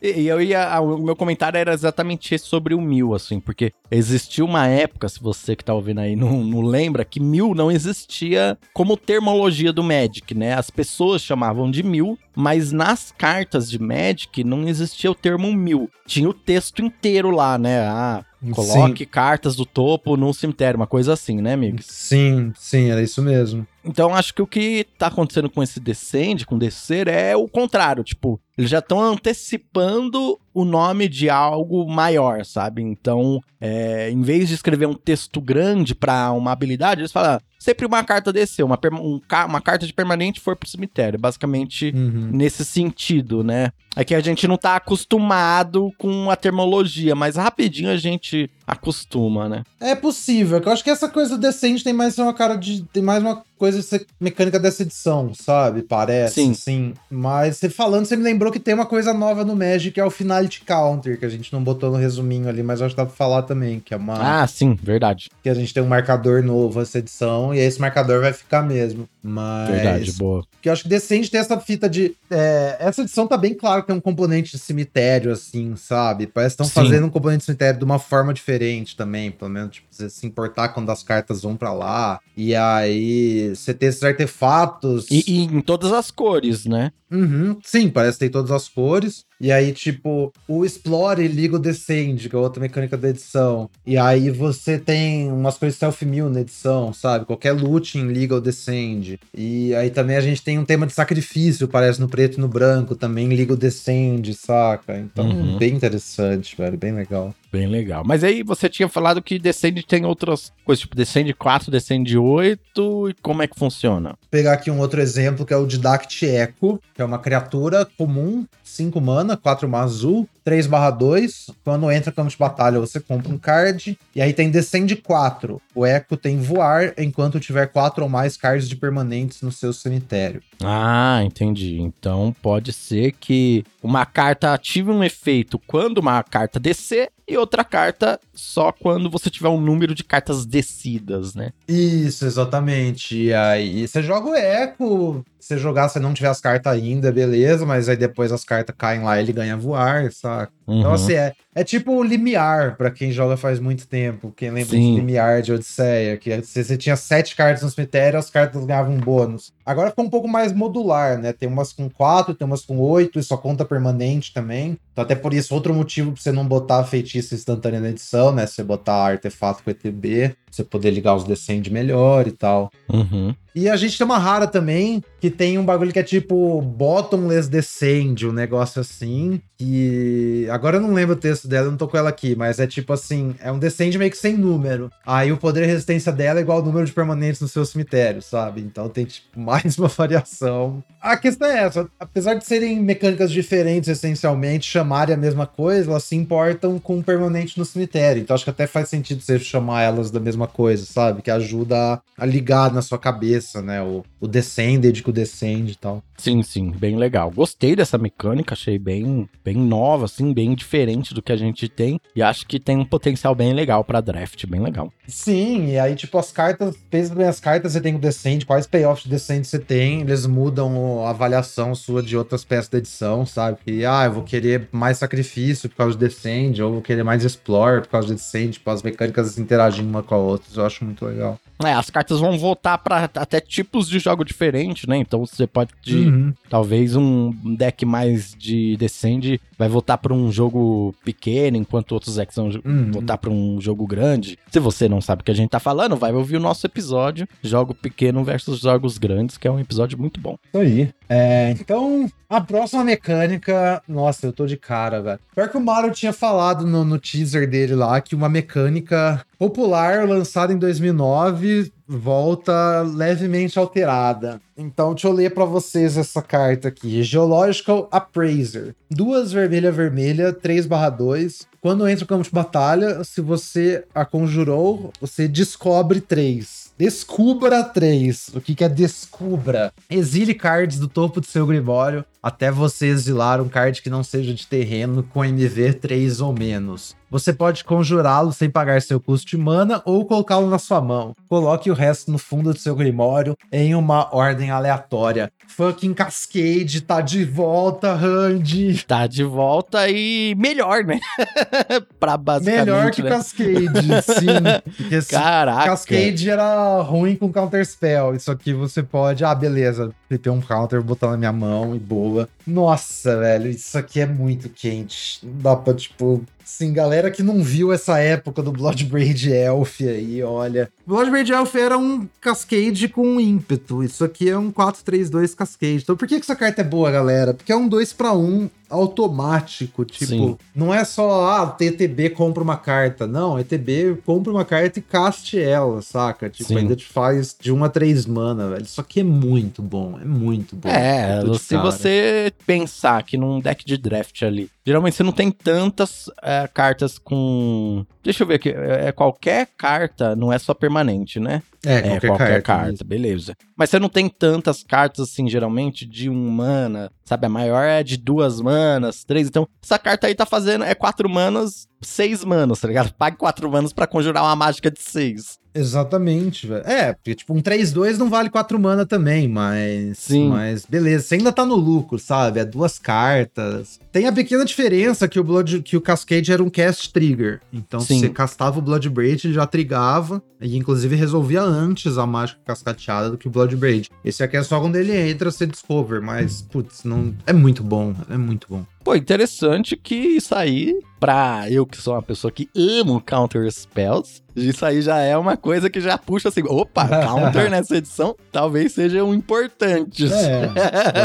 [0.00, 0.80] E, e, eu ia.
[0.80, 5.18] O meu comentário era exatamente esse sobre o mil, assim, porque existiu uma época, se
[5.18, 9.82] você que tá ouvindo aí não, não lembra, que mil não existia como termologia do
[9.82, 10.54] Magic, né?
[10.54, 15.90] As pessoas chamavam de mil, mas nas cartas de Magic não existia o termo mil.
[16.06, 17.80] Tinha o texto inteiro lá, né?
[17.80, 19.10] Ah, Coloque sim.
[19.10, 21.78] cartas do topo num cemitério, uma coisa assim, né, amigo?
[21.82, 23.66] Sim, sim, era isso mesmo.
[23.84, 28.04] Então acho que o que tá acontecendo com esse Descend, com Descer, é o contrário.
[28.04, 32.82] Tipo, eles já estão antecipando o nome de algo maior, sabe?
[32.82, 37.84] Então, é, em vez de escrever um texto grande para uma habilidade, eles falam, sempre
[37.84, 41.18] uma carta desceu, uma, um, uma carta de permanente for pro cemitério.
[41.18, 42.30] Basicamente, uhum.
[42.32, 43.72] nesse sentido, né?
[43.94, 49.48] É que a gente não tá acostumado com a termologia, mas rapidinho a gente acostuma,
[49.48, 49.64] né?
[49.80, 52.82] É possível, eu acho que essa coisa decente tem mais uma cara de.
[52.92, 55.82] tem mais uma coisa de mecânica dessa edição, sabe?
[55.82, 56.54] Parece, sim.
[56.54, 56.94] sim.
[57.10, 60.04] Mas você falando, você me lembrou que tem uma coisa nova no Magic, que é
[60.04, 63.04] o Finality Counter, que a gente não botou no resuminho ali, mas acho que dá
[63.04, 64.42] pra falar também, que é uma...
[64.42, 65.28] Ah, sim, verdade.
[65.42, 69.08] Que a gente tem um marcador novo essa edição, e esse marcador vai ficar mesmo.
[69.20, 69.70] Mas...
[69.70, 70.44] Verdade, boa.
[70.62, 72.14] Que eu acho que decente ter essa fita de...
[72.30, 72.76] É...
[72.78, 76.28] Essa edição tá bem claro que tem um componente de cemitério, assim, sabe?
[76.28, 78.57] Parece que estão fazendo um componente de cemitério de uma forma diferente
[78.96, 83.54] também, pelo menos, tipo, você se importar quando as cartas vão para lá, e aí
[83.54, 85.06] você ter esses artefatos.
[85.10, 86.92] E, e, em todas as cores, né?
[87.10, 89.24] Uhum, sim, parece que tem todas as cores.
[89.40, 93.70] E aí, tipo, o Explore liga o Descend, que é outra mecânica da edição.
[93.86, 97.24] E aí você tem umas coisas self-mill na edição, sabe?
[97.24, 99.18] Qualquer looting liga o Descend.
[99.32, 102.48] E aí também a gente tem um tema de sacrifício, parece no preto e no
[102.48, 104.98] branco, também liga o Descend, saca?
[104.98, 105.56] Então, uhum.
[105.58, 107.34] bem interessante, velho, bem legal.
[107.50, 108.02] Bem legal.
[108.04, 113.10] Mas aí você tinha falado que Descend tem outras coisas, tipo Descend 4, Descend 8,
[113.10, 114.10] e como é que funciona?
[114.10, 117.86] Vou pegar aqui um outro exemplo, que é o Didact Echo, que é uma criatura
[117.96, 121.50] comum, 5 mana, 4 mana azul, 3 barra 2.
[121.62, 123.98] Quando entra campo de batalha, você compra um card.
[124.16, 125.60] E aí tem Descend 4.
[125.74, 130.40] O Echo tem voar enquanto tiver 4 ou mais cards de permanentes no seu cemitério.
[130.64, 131.78] Ah, entendi.
[131.78, 137.62] Então pode ser que uma carta ative um efeito quando uma carta descer e outra
[137.62, 141.50] carta só quando você tiver um número de cartas descidas, né?
[141.68, 143.24] Isso, exatamente.
[143.24, 145.22] E aí você joga o Echo.
[145.40, 149.02] Se jogar, se não tiver as cartas ainda, beleza, mas aí depois as cartas caem
[149.02, 150.52] lá e ele ganha voar, saca?
[150.68, 150.80] Uhum.
[150.80, 154.30] Então, assim, é, é tipo o limiar, para quem joga faz muito tempo.
[154.36, 154.92] Quem lembra Sim.
[154.92, 158.94] de limiar de Odisseia, que se você tinha sete cartas no cemitério, as cartas ganhavam
[158.94, 159.50] um bônus.
[159.64, 161.32] Agora ficou um pouco mais modular, né?
[161.32, 164.78] Tem umas com quatro, tem umas com oito, e só conta permanente também.
[164.92, 168.46] Então, até por isso, outro motivo pra você não botar feitiço instantâneo na edição, né?
[168.46, 172.70] Você botar artefato com ETB, você poder ligar os descend melhor e tal.
[172.88, 173.34] Uhum.
[173.54, 177.50] E a gente tem uma rara também, que tem um bagulho que é tipo Bottomless
[177.50, 179.40] Descend, um negócio assim.
[179.56, 180.46] Que.
[180.58, 182.66] Agora eu não lembro o texto dela, eu não tô com ela aqui, mas é
[182.66, 184.90] tipo assim: é um Descend meio que sem número.
[185.06, 188.20] Aí o poder e resistência dela é igual ao número de permanentes no seu cemitério,
[188.20, 188.60] sabe?
[188.60, 190.82] Então tem tipo mais uma variação.
[191.00, 196.02] A questão é essa: apesar de serem mecânicas diferentes essencialmente, chamarem a mesma coisa, elas
[196.02, 198.20] se importam com o permanente no cemitério.
[198.20, 201.22] Então acho que até faz sentido você chamar elas da mesma coisa, sabe?
[201.22, 203.80] Que ajuda a, ligar na sua cabeça né?
[203.80, 206.02] O, o Descended com o Descend e tal.
[206.18, 207.30] Sim, sim, bem legal.
[207.30, 212.00] Gostei dessa mecânica, achei bem, bem nova, assim, bem diferente do que a gente tem.
[212.14, 214.92] E acho que tem um potencial bem legal para draft, bem legal.
[215.06, 218.66] Sim, e aí, tipo, as cartas, pensa bem as cartas, você tem o Descend, quais
[218.66, 223.24] payoffs de Descend você tem, eles mudam a avaliação sua de outras peças da edição,
[223.24, 223.58] sabe?
[223.64, 227.24] Que, ah, eu vou querer mais sacrifício por causa do Descend, ou vou querer mais
[227.24, 230.84] Explore por causa do Descend, tipo, as mecânicas interagindo uma com a outra, eu acho
[230.84, 231.38] muito legal.
[231.64, 234.96] É, as cartas vão voltar para até tipos de jogo diferentes, né?
[234.96, 235.72] Então você pode.
[235.88, 236.32] Uhum.
[236.48, 242.36] Talvez um deck mais de Descend vai voltar para um jogo pequeno, enquanto outros decks
[242.36, 242.92] vão uhum.
[242.92, 244.38] voltar para um jogo grande.
[244.50, 247.26] Se você não sabe o que a gente tá falando, vai ouvir o nosso episódio
[247.42, 250.38] Jogo Pequeno versus Jogos Grandes, que é um episódio muito bom.
[250.54, 250.90] Isso aí.
[251.08, 253.82] É, então, a próxima mecânica.
[253.88, 255.18] Nossa, eu tô de cara, velho.
[255.34, 260.06] Pior que o Mario tinha falado no, no teaser dele lá que uma mecânica popular
[260.06, 264.40] lançada em 2009 volta levemente alterada.
[264.56, 267.02] Então, deixa eu ler para vocês essa carta aqui.
[267.02, 268.74] Geological Appraiser.
[268.90, 271.46] Duas vermelha vermelha, 3/2.
[271.60, 276.68] Quando entra no campo de batalha, se você a conjurou, você descobre 3.
[276.76, 278.30] Descubra 3.
[278.34, 279.72] O que, que é descubra?
[279.90, 284.34] Exile cards do topo do seu grimório até você exilar um card que não seja
[284.34, 286.94] de terreno com MV 3 ou menos.
[287.10, 291.14] Você pode conjurá-lo sem pagar seu custo de mana ou colocá-lo na sua mão.
[291.28, 295.32] Coloque o resto no fundo do seu grimório em uma ordem aleatória.
[295.48, 298.84] Fucking Cascade tá de volta, Randy.
[298.84, 301.00] Tá de volta e melhor, né?
[301.98, 302.66] pra basicamente.
[302.66, 303.08] Melhor que né?
[303.08, 304.76] Cascade, sim.
[304.76, 305.70] Porque Caraca.
[305.70, 308.14] Cascade era ruim com Counterspell.
[308.14, 309.24] Isso aqui você pode.
[309.24, 309.90] Ah, beleza.
[310.08, 312.28] Flipei um counter, botar na minha mão e boa.
[312.48, 315.20] Nossa, velho, isso aqui é muito quente.
[315.22, 320.72] Dá pra, tipo, Sim, galera que não viu essa época do Bloodbraid Elf aí, olha.
[320.88, 323.84] Bloodbraid Elf era um Cascade com ímpeto.
[323.84, 325.82] Isso aqui é um 4-3-2 Cascade.
[325.82, 327.34] Então por que, que essa carta é boa, galera?
[327.34, 330.38] Porque é um 2 para 1 automático, tipo, Sim.
[330.54, 333.06] não é só, ah, ETB compra uma carta.
[333.06, 336.28] Não, ETB compra uma carta e caste ela, saca?
[336.28, 336.58] Tipo, Sim.
[336.58, 338.62] ainda te faz de 1 a 3 mana, velho.
[338.62, 340.68] Isso aqui é muito bom, é muito bom.
[340.68, 341.62] É, se cara.
[341.62, 346.98] você pensar que num deck de draft ali, geralmente você não tem tantas é, cartas
[346.98, 347.86] com.
[348.08, 351.42] Deixa eu ver aqui, é, é, qualquer carta não é só permanente, né?
[351.62, 353.36] É, qualquer, é, qualquer carta, carta beleza.
[353.54, 357.26] Mas você não tem tantas cartas assim, geralmente, de um mana, sabe?
[357.26, 359.28] A maior é de duas manas, três.
[359.28, 362.94] Então, essa carta aí tá fazendo, é quatro manas, seis manas, tá ligado?
[362.94, 365.38] Pague quatro manas para conjurar uma mágica de seis.
[365.58, 366.66] Exatamente, velho.
[366.66, 369.98] É, porque, tipo, um 3-2 não vale 4 mana também, mas.
[369.98, 370.28] Sim.
[370.28, 372.40] Mas beleza, você ainda tá no lucro, sabe?
[372.40, 373.80] É duas cartas.
[373.90, 377.40] Tem a pequena diferença que o Blood, que o Cascade era um cast trigger.
[377.52, 377.94] Então, Sim.
[377.94, 382.40] se você castava o Blood Braid, ele já trigava e inclusive resolvia antes a mágica
[382.44, 383.90] cascateada do que o Blood Braid.
[384.04, 387.94] Esse aqui é só quando ele entra, você discover, mas putz, não é muito bom,
[388.08, 388.64] é muito bom.
[388.88, 394.22] Pô, interessante que isso aí, pra eu que sou uma pessoa que amo counter spells,
[394.34, 398.72] isso aí já é uma coisa que já puxa assim, opa, counter nessa edição talvez
[398.72, 400.06] seja um importante.
[400.10, 400.46] É,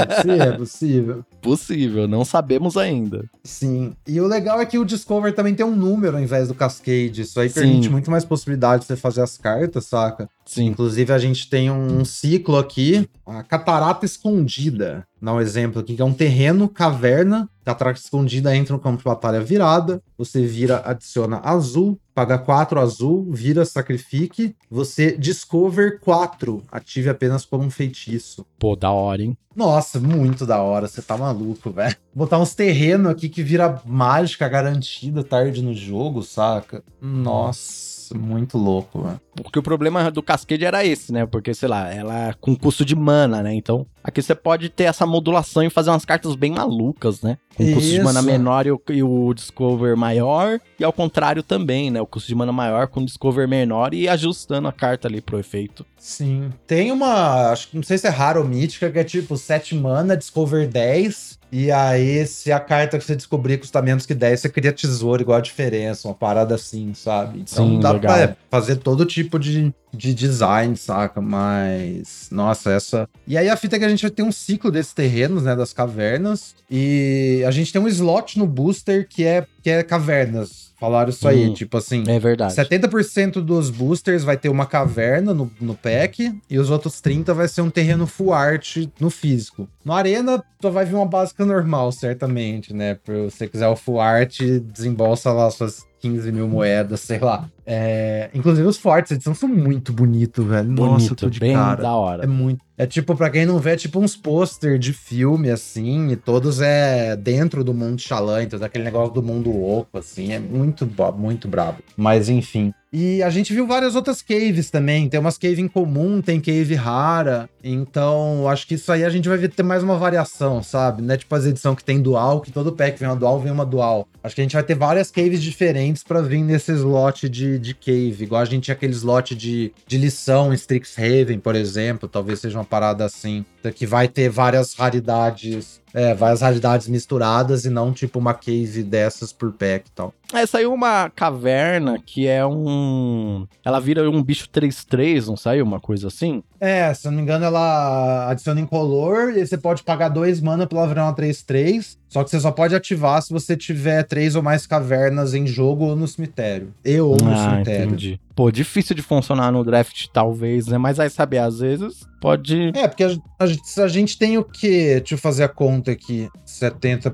[0.05, 1.25] pode ser, é possível.
[1.43, 3.29] Possível, não sabemos ainda.
[3.43, 6.55] Sim, e o legal é que o Discover também tem um número ao invés do
[6.55, 7.55] Cascade, isso aí Sim.
[7.55, 10.29] permite muito mais possibilidade de você fazer as cartas, saca?
[10.45, 10.67] Sim.
[10.67, 16.01] Inclusive a gente tem um ciclo aqui, a Catarata Escondida, dá um exemplo aqui, que
[16.01, 21.39] é um terreno, caverna, catarata escondida entra no campo de batalha virada, você vira, adiciona
[21.43, 28.45] azul, paga 4 azul, vira, sacrifique, você discover 4, ative apenas como um feitiço.
[28.59, 29.37] Pô, da hora, hein?
[29.55, 31.95] Nossa, muito da hora, você tá maluco, velho.
[32.13, 36.83] Botar uns terrenos aqui que vira mágica garantida tarde no jogo, saca?
[37.01, 39.19] Nossa muito louco, mano.
[39.35, 41.25] Porque o problema do Cascade era esse, né?
[41.25, 43.53] Porque, sei lá, ela com custo de mana, né?
[43.53, 47.37] Então, aqui você pode ter essa modulação e fazer umas cartas bem malucas, né?
[47.55, 47.75] Com Isso.
[47.75, 51.99] custo de mana menor e o, e o, Discover maior, e ao contrário também, né?
[52.01, 55.39] O custo de mana maior com o Discover menor e ajustando a carta ali pro
[55.39, 55.85] efeito.
[55.97, 56.51] Sim.
[56.67, 59.75] Tem uma, acho que não sei se é raro ou mítica, que é tipo 7
[59.75, 64.39] mana, Discover 10, e aí, se a carta que você descobrir custa menos que 10,
[64.39, 67.41] você cria tesouro igual a diferença, uma parada assim, sabe?
[67.41, 68.11] Então Sim, dá legal.
[68.11, 71.21] pra fazer todo tipo de, de design, saca?
[71.21, 73.07] Mas, nossa, essa.
[73.27, 75.55] E aí a fita é que a gente vai ter um ciclo desses terrenos, né?
[75.55, 76.55] Das cavernas.
[76.71, 80.73] E a gente tem um slot no booster que é, que é cavernas.
[80.77, 82.03] Falaram isso aí, hum, tipo assim.
[82.07, 82.53] É verdade.
[82.53, 87.47] 70% dos boosters vai ter uma caverna no, no pack e os outros 30% vai
[87.47, 89.69] ser um terreno full art no físico.
[89.85, 92.99] No Arena, só vai vir uma básica normal, certamente, né?
[93.05, 94.39] Se você quiser o full art,
[94.73, 97.49] desembolsa lá suas 15 mil moedas, sei lá.
[97.65, 100.67] É, inclusive os fortes, edição são muito bonitos, velho.
[100.67, 101.81] Bonito, Nossa, tô de bem cara.
[101.81, 102.23] da hora.
[102.23, 102.61] É muito.
[102.75, 106.59] É tipo, pra quem não vê, é tipo uns pôster de filme, assim, e todos
[106.59, 111.47] é dentro do mundo Xalã, então aquele negócio do mundo oco, assim, é muito, muito
[111.47, 111.77] brabo.
[111.95, 112.73] Mas enfim.
[112.95, 115.09] E a gente viu várias outras caves também.
[115.09, 117.49] Tem umas cave em comum, tem cave rara.
[117.63, 121.01] Então, acho que isso aí a gente vai ter mais uma variação, sabe?
[121.01, 123.51] Não é tipo as edições que tem dual, que todo pack vem uma dual, vem
[123.51, 124.07] uma dual.
[124.23, 127.73] Acho que a gente vai ter várias caves diferentes para vir nesse slot de, de
[127.73, 128.23] cave.
[128.23, 132.09] Igual a gente tinha aquele slot de, de lição em Strixhaven, por exemplo.
[132.09, 133.45] Talvez seja uma parada assim.
[133.75, 139.31] Que vai ter várias raridades é, várias raridades misturadas e não tipo uma cave dessas
[139.31, 140.13] por pack e tal.
[140.33, 143.45] É, saiu uma caverna que é um.
[143.63, 145.63] Ela vira um bicho 3-3, não saiu?
[145.63, 146.41] Uma coisa assim?
[146.59, 150.65] É, se eu não me engano, ela adiciona incolor e você pode pagar dois mana
[150.65, 151.97] pela virar uma 3-3.
[152.09, 155.85] Só que você só pode ativar se você tiver três ou mais cavernas em jogo
[155.85, 156.73] ou no cemitério.
[156.83, 157.85] E ou no ah, cemitério.
[157.85, 158.19] Entendi.
[158.35, 160.77] Pô, difícil de funcionar no draft, talvez, né?
[160.77, 162.71] Mas aí saber, às vezes pode.
[162.75, 164.95] É, porque a, a, a gente tem o quê?
[164.99, 166.29] Deixa eu fazer a conta aqui.
[166.45, 167.13] 70%.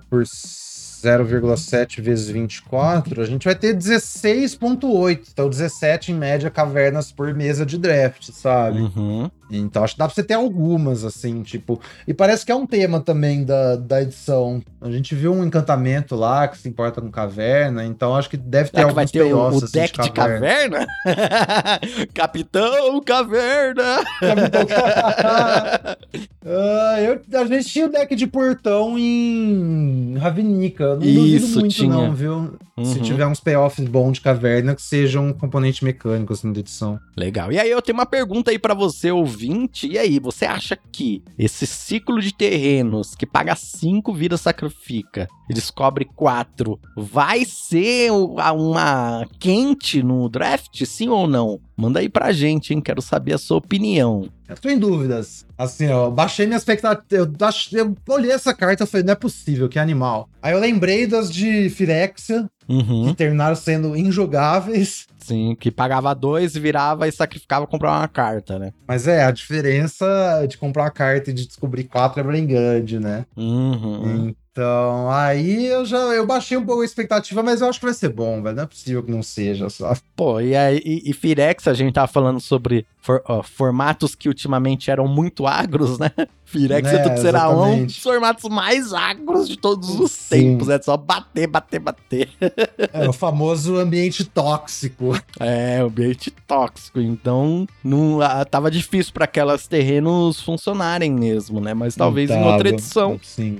[0.99, 5.29] 0,7 vezes 24, a gente vai ter 16,8.
[5.31, 8.81] Então, 17 em média cavernas por mesa de draft, sabe?
[8.81, 9.31] Uhum.
[9.49, 11.79] Então, acho que dá pra você ter algumas, assim, tipo.
[12.07, 14.61] E parece que é um tema também da, da edição.
[14.81, 18.69] A gente viu um encantamento lá que se importa com caverna, então acho que deve
[18.69, 20.79] ter alguns vai ter o, o assim, deck de caverna?
[20.79, 22.07] De caverna?
[22.13, 24.03] Capitão Caverna!
[24.19, 25.97] Capitão Caverna!
[26.45, 30.95] uh, eu, a gente tinha o deck de portão em Ravenica.
[30.95, 31.89] Não Isso, duvido muito, tinha.
[31.89, 32.53] não, viu?
[32.85, 33.03] Se Uhum.
[33.03, 36.99] tiver uns payoffs bons de caverna que sejam um componente mecânico assim da edição.
[37.17, 37.51] Legal.
[37.51, 39.87] E aí eu tenho uma pergunta aí pra você, ouvinte.
[39.87, 45.53] E aí, você acha que esse ciclo de terrenos que paga 5, vira sacrifica e
[45.53, 51.59] descobre 4, vai ser uma quente no draft, sim ou não?
[51.75, 52.81] Manda aí pra gente, hein?
[52.81, 54.27] Quero saber a sua opinião.
[54.49, 55.45] Eu tô em dúvidas.
[55.57, 57.05] Assim, ó, baixei minha expectativa.
[57.39, 60.27] Eu, ach- eu olhei essa carta e falei, não é possível, que animal.
[60.41, 63.07] Aí eu lembrei das de Firexia, Uhum.
[63.09, 65.07] que terminaram sendo injogáveis.
[65.19, 68.71] Sim, que pagava 2, virava e sacrificava comprar uma carta, né?
[68.87, 70.05] Mas é, a diferença
[70.47, 73.25] de comprar uma carta e de descobrir quatro é bem grande, né?
[73.37, 74.33] Uhum.
[74.51, 77.93] Então, aí eu já eu baixei um pouco a expectativa, mas eu acho que vai
[77.93, 78.55] ser bom, velho.
[78.55, 79.93] Não é possível que não seja, só.
[80.15, 84.27] Pô, e aí, e, e Firex, a gente tava falando sobre for- ó, formatos que
[84.27, 86.11] ultimamente eram muito agros, né?
[86.43, 90.29] Firex É, é, tudo será um dos formatos mais agros de todos os Sim.
[90.57, 90.67] tempos.
[90.67, 92.29] É só bater, bater, bater.
[92.91, 95.11] É o famoso ambiente tóxico.
[95.39, 96.99] É, ambiente tóxico.
[96.99, 98.17] Então, não,
[98.49, 101.73] tava difícil para aquelas terrenos funcionarem mesmo, né?
[101.75, 103.59] Mas talvez em outra edição Sim.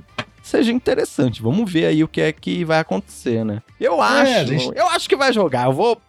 [0.50, 1.42] Seja interessante.
[1.42, 3.62] Vamos ver aí o que é que vai acontecer, né?
[3.80, 5.66] Eu acho, É, gente- eu acho que vai jogar.
[5.66, 6.02] Eu vou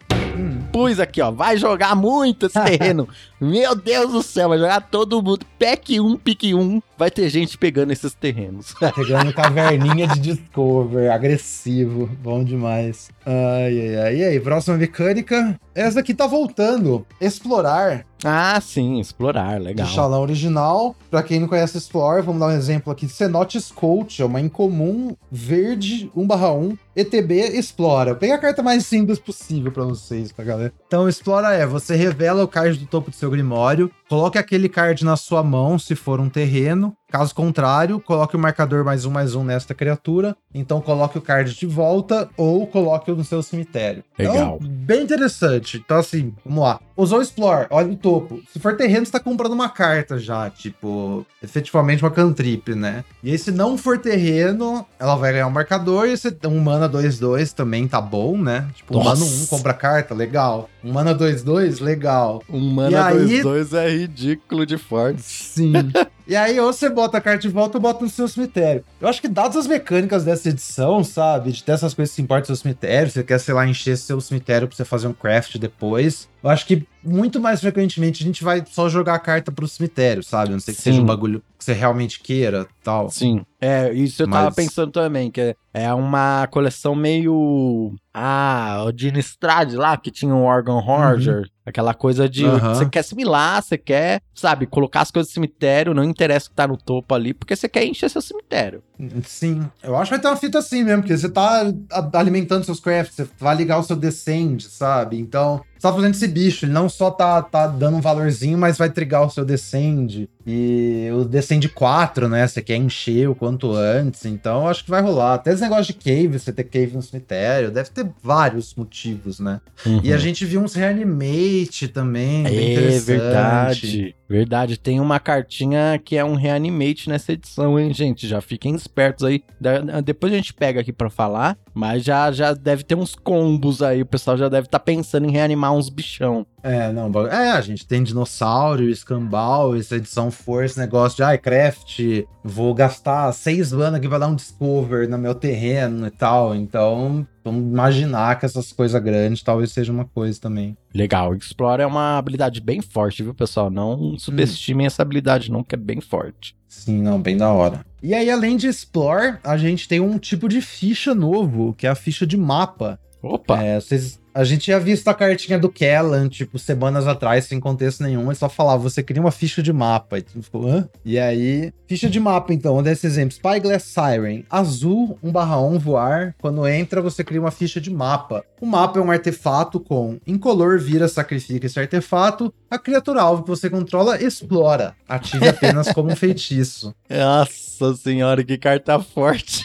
[0.71, 1.31] Pus aqui, ó.
[1.31, 3.07] Vai jogar muito esse terreno.
[3.39, 5.45] Meu Deus do céu, vai jogar todo mundo.
[5.59, 6.81] Pack 1, pick 1.
[6.97, 8.73] Vai ter gente pegando esses terrenos.
[8.95, 13.09] Pegando caverninha de Discover, agressivo, bom demais.
[13.25, 14.15] Ai, ai, ai.
[14.17, 15.59] E aí, próxima mecânica.
[15.73, 17.05] Essa aqui tá voltando.
[17.19, 19.87] Explorar, ah, sim, explorar, legal.
[19.87, 20.95] de Xalão original.
[21.09, 23.07] Pra quem não conhece Explorar, vamos dar um exemplo aqui.
[23.07, 26.77] Cenotes Coach, é uma incomum verde 1/1.
[26.95, 28.15] ETB Explora.
[28.15, 30.73] Peguei a carta mais simples possível pra vocês, tá, galera?
[30.87, 35.05] Então, Explora é, você revela o card do topo do seu grimório, coloque aquele card
[35.05, 36.93] na sua mão, se for um terreno.
[37.11, 40.33] Caso contrário, coloque o marcador mais um, mais um nesta criatura.
[40.55, 44.01] Então, coloque o card de volta ou coloque-o no seu cemitério.
[44.17, 44.35] Legal.
[44.35, 45.77] Então, bem interessante.
[45.83, 46.79] Então, assim, vamos lá.
[46.95, 48.39] Usou Explore, olha o topo.
[48.53, 53.03] Se for terreno, você tá comprando uma carta já, tipo, efetivamente uma cantrip, né?
[53.23, 56.87] E aí, se não for terreno, ela vai ganhar um marcador e você, um mana
[56.87, 58.67] 2-2 também tá bom, né?
[58.75, 59.25] Tipo, um Nossa.
[59.25, 60.69] mana 1 compra carta, legal.
[60.83, 62.41] Um mana 2-2, legal.
[62.49, 65.21] Um mana E aí- 2-2 é ridículo de forte.
[65.21, 65.73] Sim.
[66.31, 68.85] e aí, ou você bota a carta de volta ou bota no seu cemitério.
[69.01, 71.51] Eu acho que, dadas as mecânicas dessa edição, sabe?
[71.51, 74.21] De ter essas coisas que importam no seu cemitério, você quer, sei lá, encher seu
[74.21, 76.29] cemitério pra você fazer um craft depois.
[76.41, 80.23] Eu acho que muito mais frequentemente a gente vai só jogar a carta pro cemitério,
[80.23, 80.51] sabe?
[80.51, 80.91] A não sei que Sim.
[80.91, 83.09] seja um bagulho que você realmente queira tal.
[83.09, 83.45] Sim.
[83.59, 87.93] É, isso eu tava Mas- pensando também, que é- é uma coleção meio.
[88.13, 91.47] Ah, o de Innistrad lá, que tinha um Organ Horger.
[91.65, 92.43] Aquela coisa de.
[92.43, 92.59] Uhum.
[92.59, 96.55] Você quer assimilar, você quer, sabe, colocar as coisas no cemitério, não interessa o que
[96.55, 98.83] tá no topo ali, porque você quer encher seu cemitério.
[99.23, 101.71] Sim, eu acho que vai ter uma fita assim mesmo, porque você tá
[102.13, 105.19] alimentando seus crafts, você vai ligar o seu descend, sabe?
[105.19, 108.77] Então, você tá fazendo esse bicho, ele não só tá, tá dando um valorzinho, mas
[108.77, 110.27] vai trigar o seu descend.
[110.45, 112.45] E o descend 4, né?
[112.47, 115.35] Você quer encher o quanto antes, então acho que vai rolar.
[115.35, 119.59] Até esse negócio de cave, você ter cave no cemitério, deve ter vários motivos, né?
[120.03, 124.15] E a gente viu uns reanimate também, É verdade.
[124.29, 124.79] Verdade.
[124.79, 128.27] Tem uma cartinha que é um reanimate nessa edição, hein, gente?
[128.27, 129.43] Já fiquem espertos aí.
[129.59, 133.81] Da- Depois a gente pega aqui pra falar, mas já, já deve ter uns combos
[133.81, 134.01] aí.
[134.01, 136.45] O pessoal já deve estar pensando em reanimar uns bichão.
[136.63, 141.99] É, não, é, a gente tem dinossauro, escambau, essa edição force, negócio de, ai, craft,
[142.43, 147.25] vou gastar seis mana aqui pra dar um discover no meu terreno e tal, então
[147.43, 150.77] vamos imaginar que essas coisas grandes talvez seja uma coisa também.
[150.93, 151.35] Legal.
[151.35, 153.69] Explore é uma habilidade bem forte, viu, pessoal?
[153.69, 156.55] Não subestimem essa habilidade, não, que é bem forte.
[156.67, 157.85] Sim, não, bem da hora.
[158.01, 161.89] E aí, além de Explore, a gente tem um tipo de ficha novo, que é
[161.89, 162.99] a ficha de mapa.
[163.21, 163.61] Opa!
[163.61, 168.03] É, vocês, a gente tinha visto a cartinha do Kellan, tipo, semanas atrás, sem contexto
[168.03, 170.19] nenhum, ele só falava, você cria uma ficha de mapa.
[170.19, 170.87] E tu ficou, hã?
[171.03, 173.35] E aí, ficha de mapa, então, um desses exemplos.
[173.35, 176.35] Spyglass Siren, azul, 1/1 voar.
[176.41, 178.43] Quando entra, você cria uma ficha de mapa.
[178.59, 182.53] O mapa é um artefato com incolor, vira, sacrifica esse artefato.
[182.69, 184.95] A criatura alvo que você controla explora.
[185.07, 186.93] Ative apenas como um feitiço.
[187.09, 189.63] Nossa senhora, que carta forte.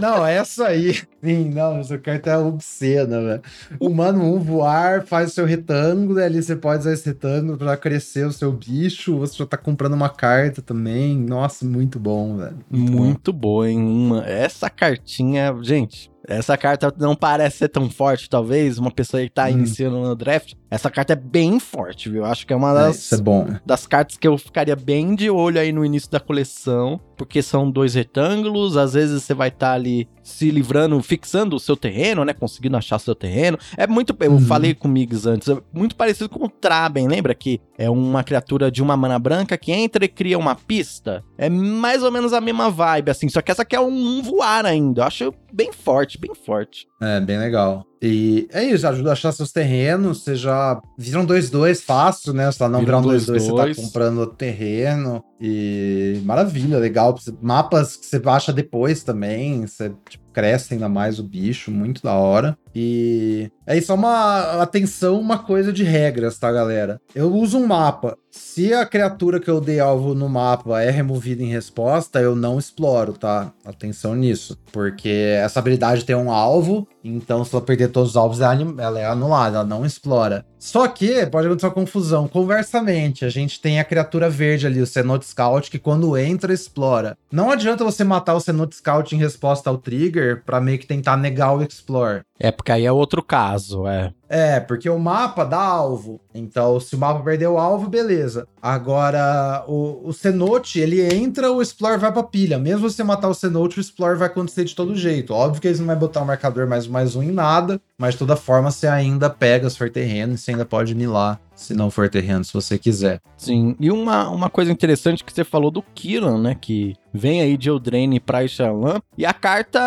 [0.00, 0.94] Não, essa aí.
[1.22, 3.42] Sim, não, essa carta é obscena, velho.
[3.78, 7.58] O mano 1 voar faz o seu retângulo, e ali você pode usar esse retângulo
[7.58, 9.18] pra crescer o seu bicho.
[9.18, 11.16] Você já tá comprando uma carta também.
[11.18, 12.56] Nossa, muito bom, velho.
[12.70, 13.02] Muito, bom.
[13.04, 13.78] Muito boa, hein?
[13.78, 14.24] Uma...
[14.26, 16.10] Essa cartinha, gente.
[16.26, 18.78] Essa carta não parece ser tão forte, talvez.
[18.78, 19.50] Uma pessoa que tá Hum.
[19.50, 20.54] iniciando no draft.
[20.70, 22.24] Essa carta é bem forte, viu?
[22.24, 23.48] Acho que é uma É, das, é bom.
[23.66, 27.00] das cartas que eu ficaria bem de olho aí no início da coleção.
[27.20, 31.60] porque são dois retângulos, às vezes você vai estar tá ali se livrando, fixando o
[31.60, 32.32] seu terreno, né?
[32.32, 33.58] Conseguindo achar seu terreno.
[33.76, 34.16] É muito.
[34.20, 34.40] Eu uhum.
[34.40, 37.34] falei com o Migs antes, é muito parecido com o Traben, lembra?
[37.34, 41.22] Que é uma criatura de uma mana branca que entra e cria uma pista.
[41.36, 43.28] É mais ou menos a mesma vibe, assim.
[43.28, 45.02] Só que essa aqui é um voar ainda.
[45.02, 46.86] Eu acho bem forte, bem forte.
[47.02, 47.84] É, bem legal.
[48.02, 52.50] E é isso, ajuda a achar seus terrenos, você já viram 2-2 fácil, né?
[52.50, 55.22] Você tá não virando 2-2, você tá comprando terreno.
[55.38, 57.14] E maravilha, legal.
[57.42, 62.14] Mapas que você acha depois também, você tipo, cresce ainda mais o bicho, muito da
[62.14, 62.56] hora.
[62.74, 67.00] E é isso, é uma atenção, uma coisa de regras, tá, galera?
[67.14, 68.16] Eu uso um mapa.
[68.30, 72.58] Se a criatura que eu dei alvo no mapa é removida em resposta, eu não
[72.58, 73.52] exploro, tá?
[73.64, 74.56] Atenção nisso.
[74.72, 79.06] Porque essa habilidade tem um alvo, então se ela perder todos os alvos, ela é
[79.06, 80.46] anulada, ela não explora.
[80.60, 82.28] Só que pode acontecer uma confusão.
[82.28, 87.16] Conversamente, a gente tem a criatura verde ali, o Cenote Scout, que quando entra, explora.
[87.32, 91.16] Não adianta você matar o Cenote Scout em resposta ao trigger para meio que tentar
[91.16, 92.20] negar o Explore.
[92.38, 94.12] É, porque aí é outro caso, é.
[94.32, 96.20] É, porque o mapa dá alvo.
[96.32, 98.46] Então, se o mapa perder o alvo, beleza.
[98.62, 102.56] Agora, o, o Cenote, ele entra, o Explore vai pra pilha.
[102.56, 105.34] Mesmo você matar o Cenote, o Explore vai acontecer de todo jeito.
[105.34, 108.14] Óbvio que eles não vai botar o um marcador mais mais um em nada, mas
[108.14, 111.74] de toda forma você ainda pega se for terreno e você ainda pode milar se
[111.74, 113.20] não for terreno, se você quiser.
[113.36, 117.56] Sim, e uma, uma coisa interessante que você falou do Killan, né, que vem aí
[117.56, 119.78] de Eldraine pra Ixalan, e a carta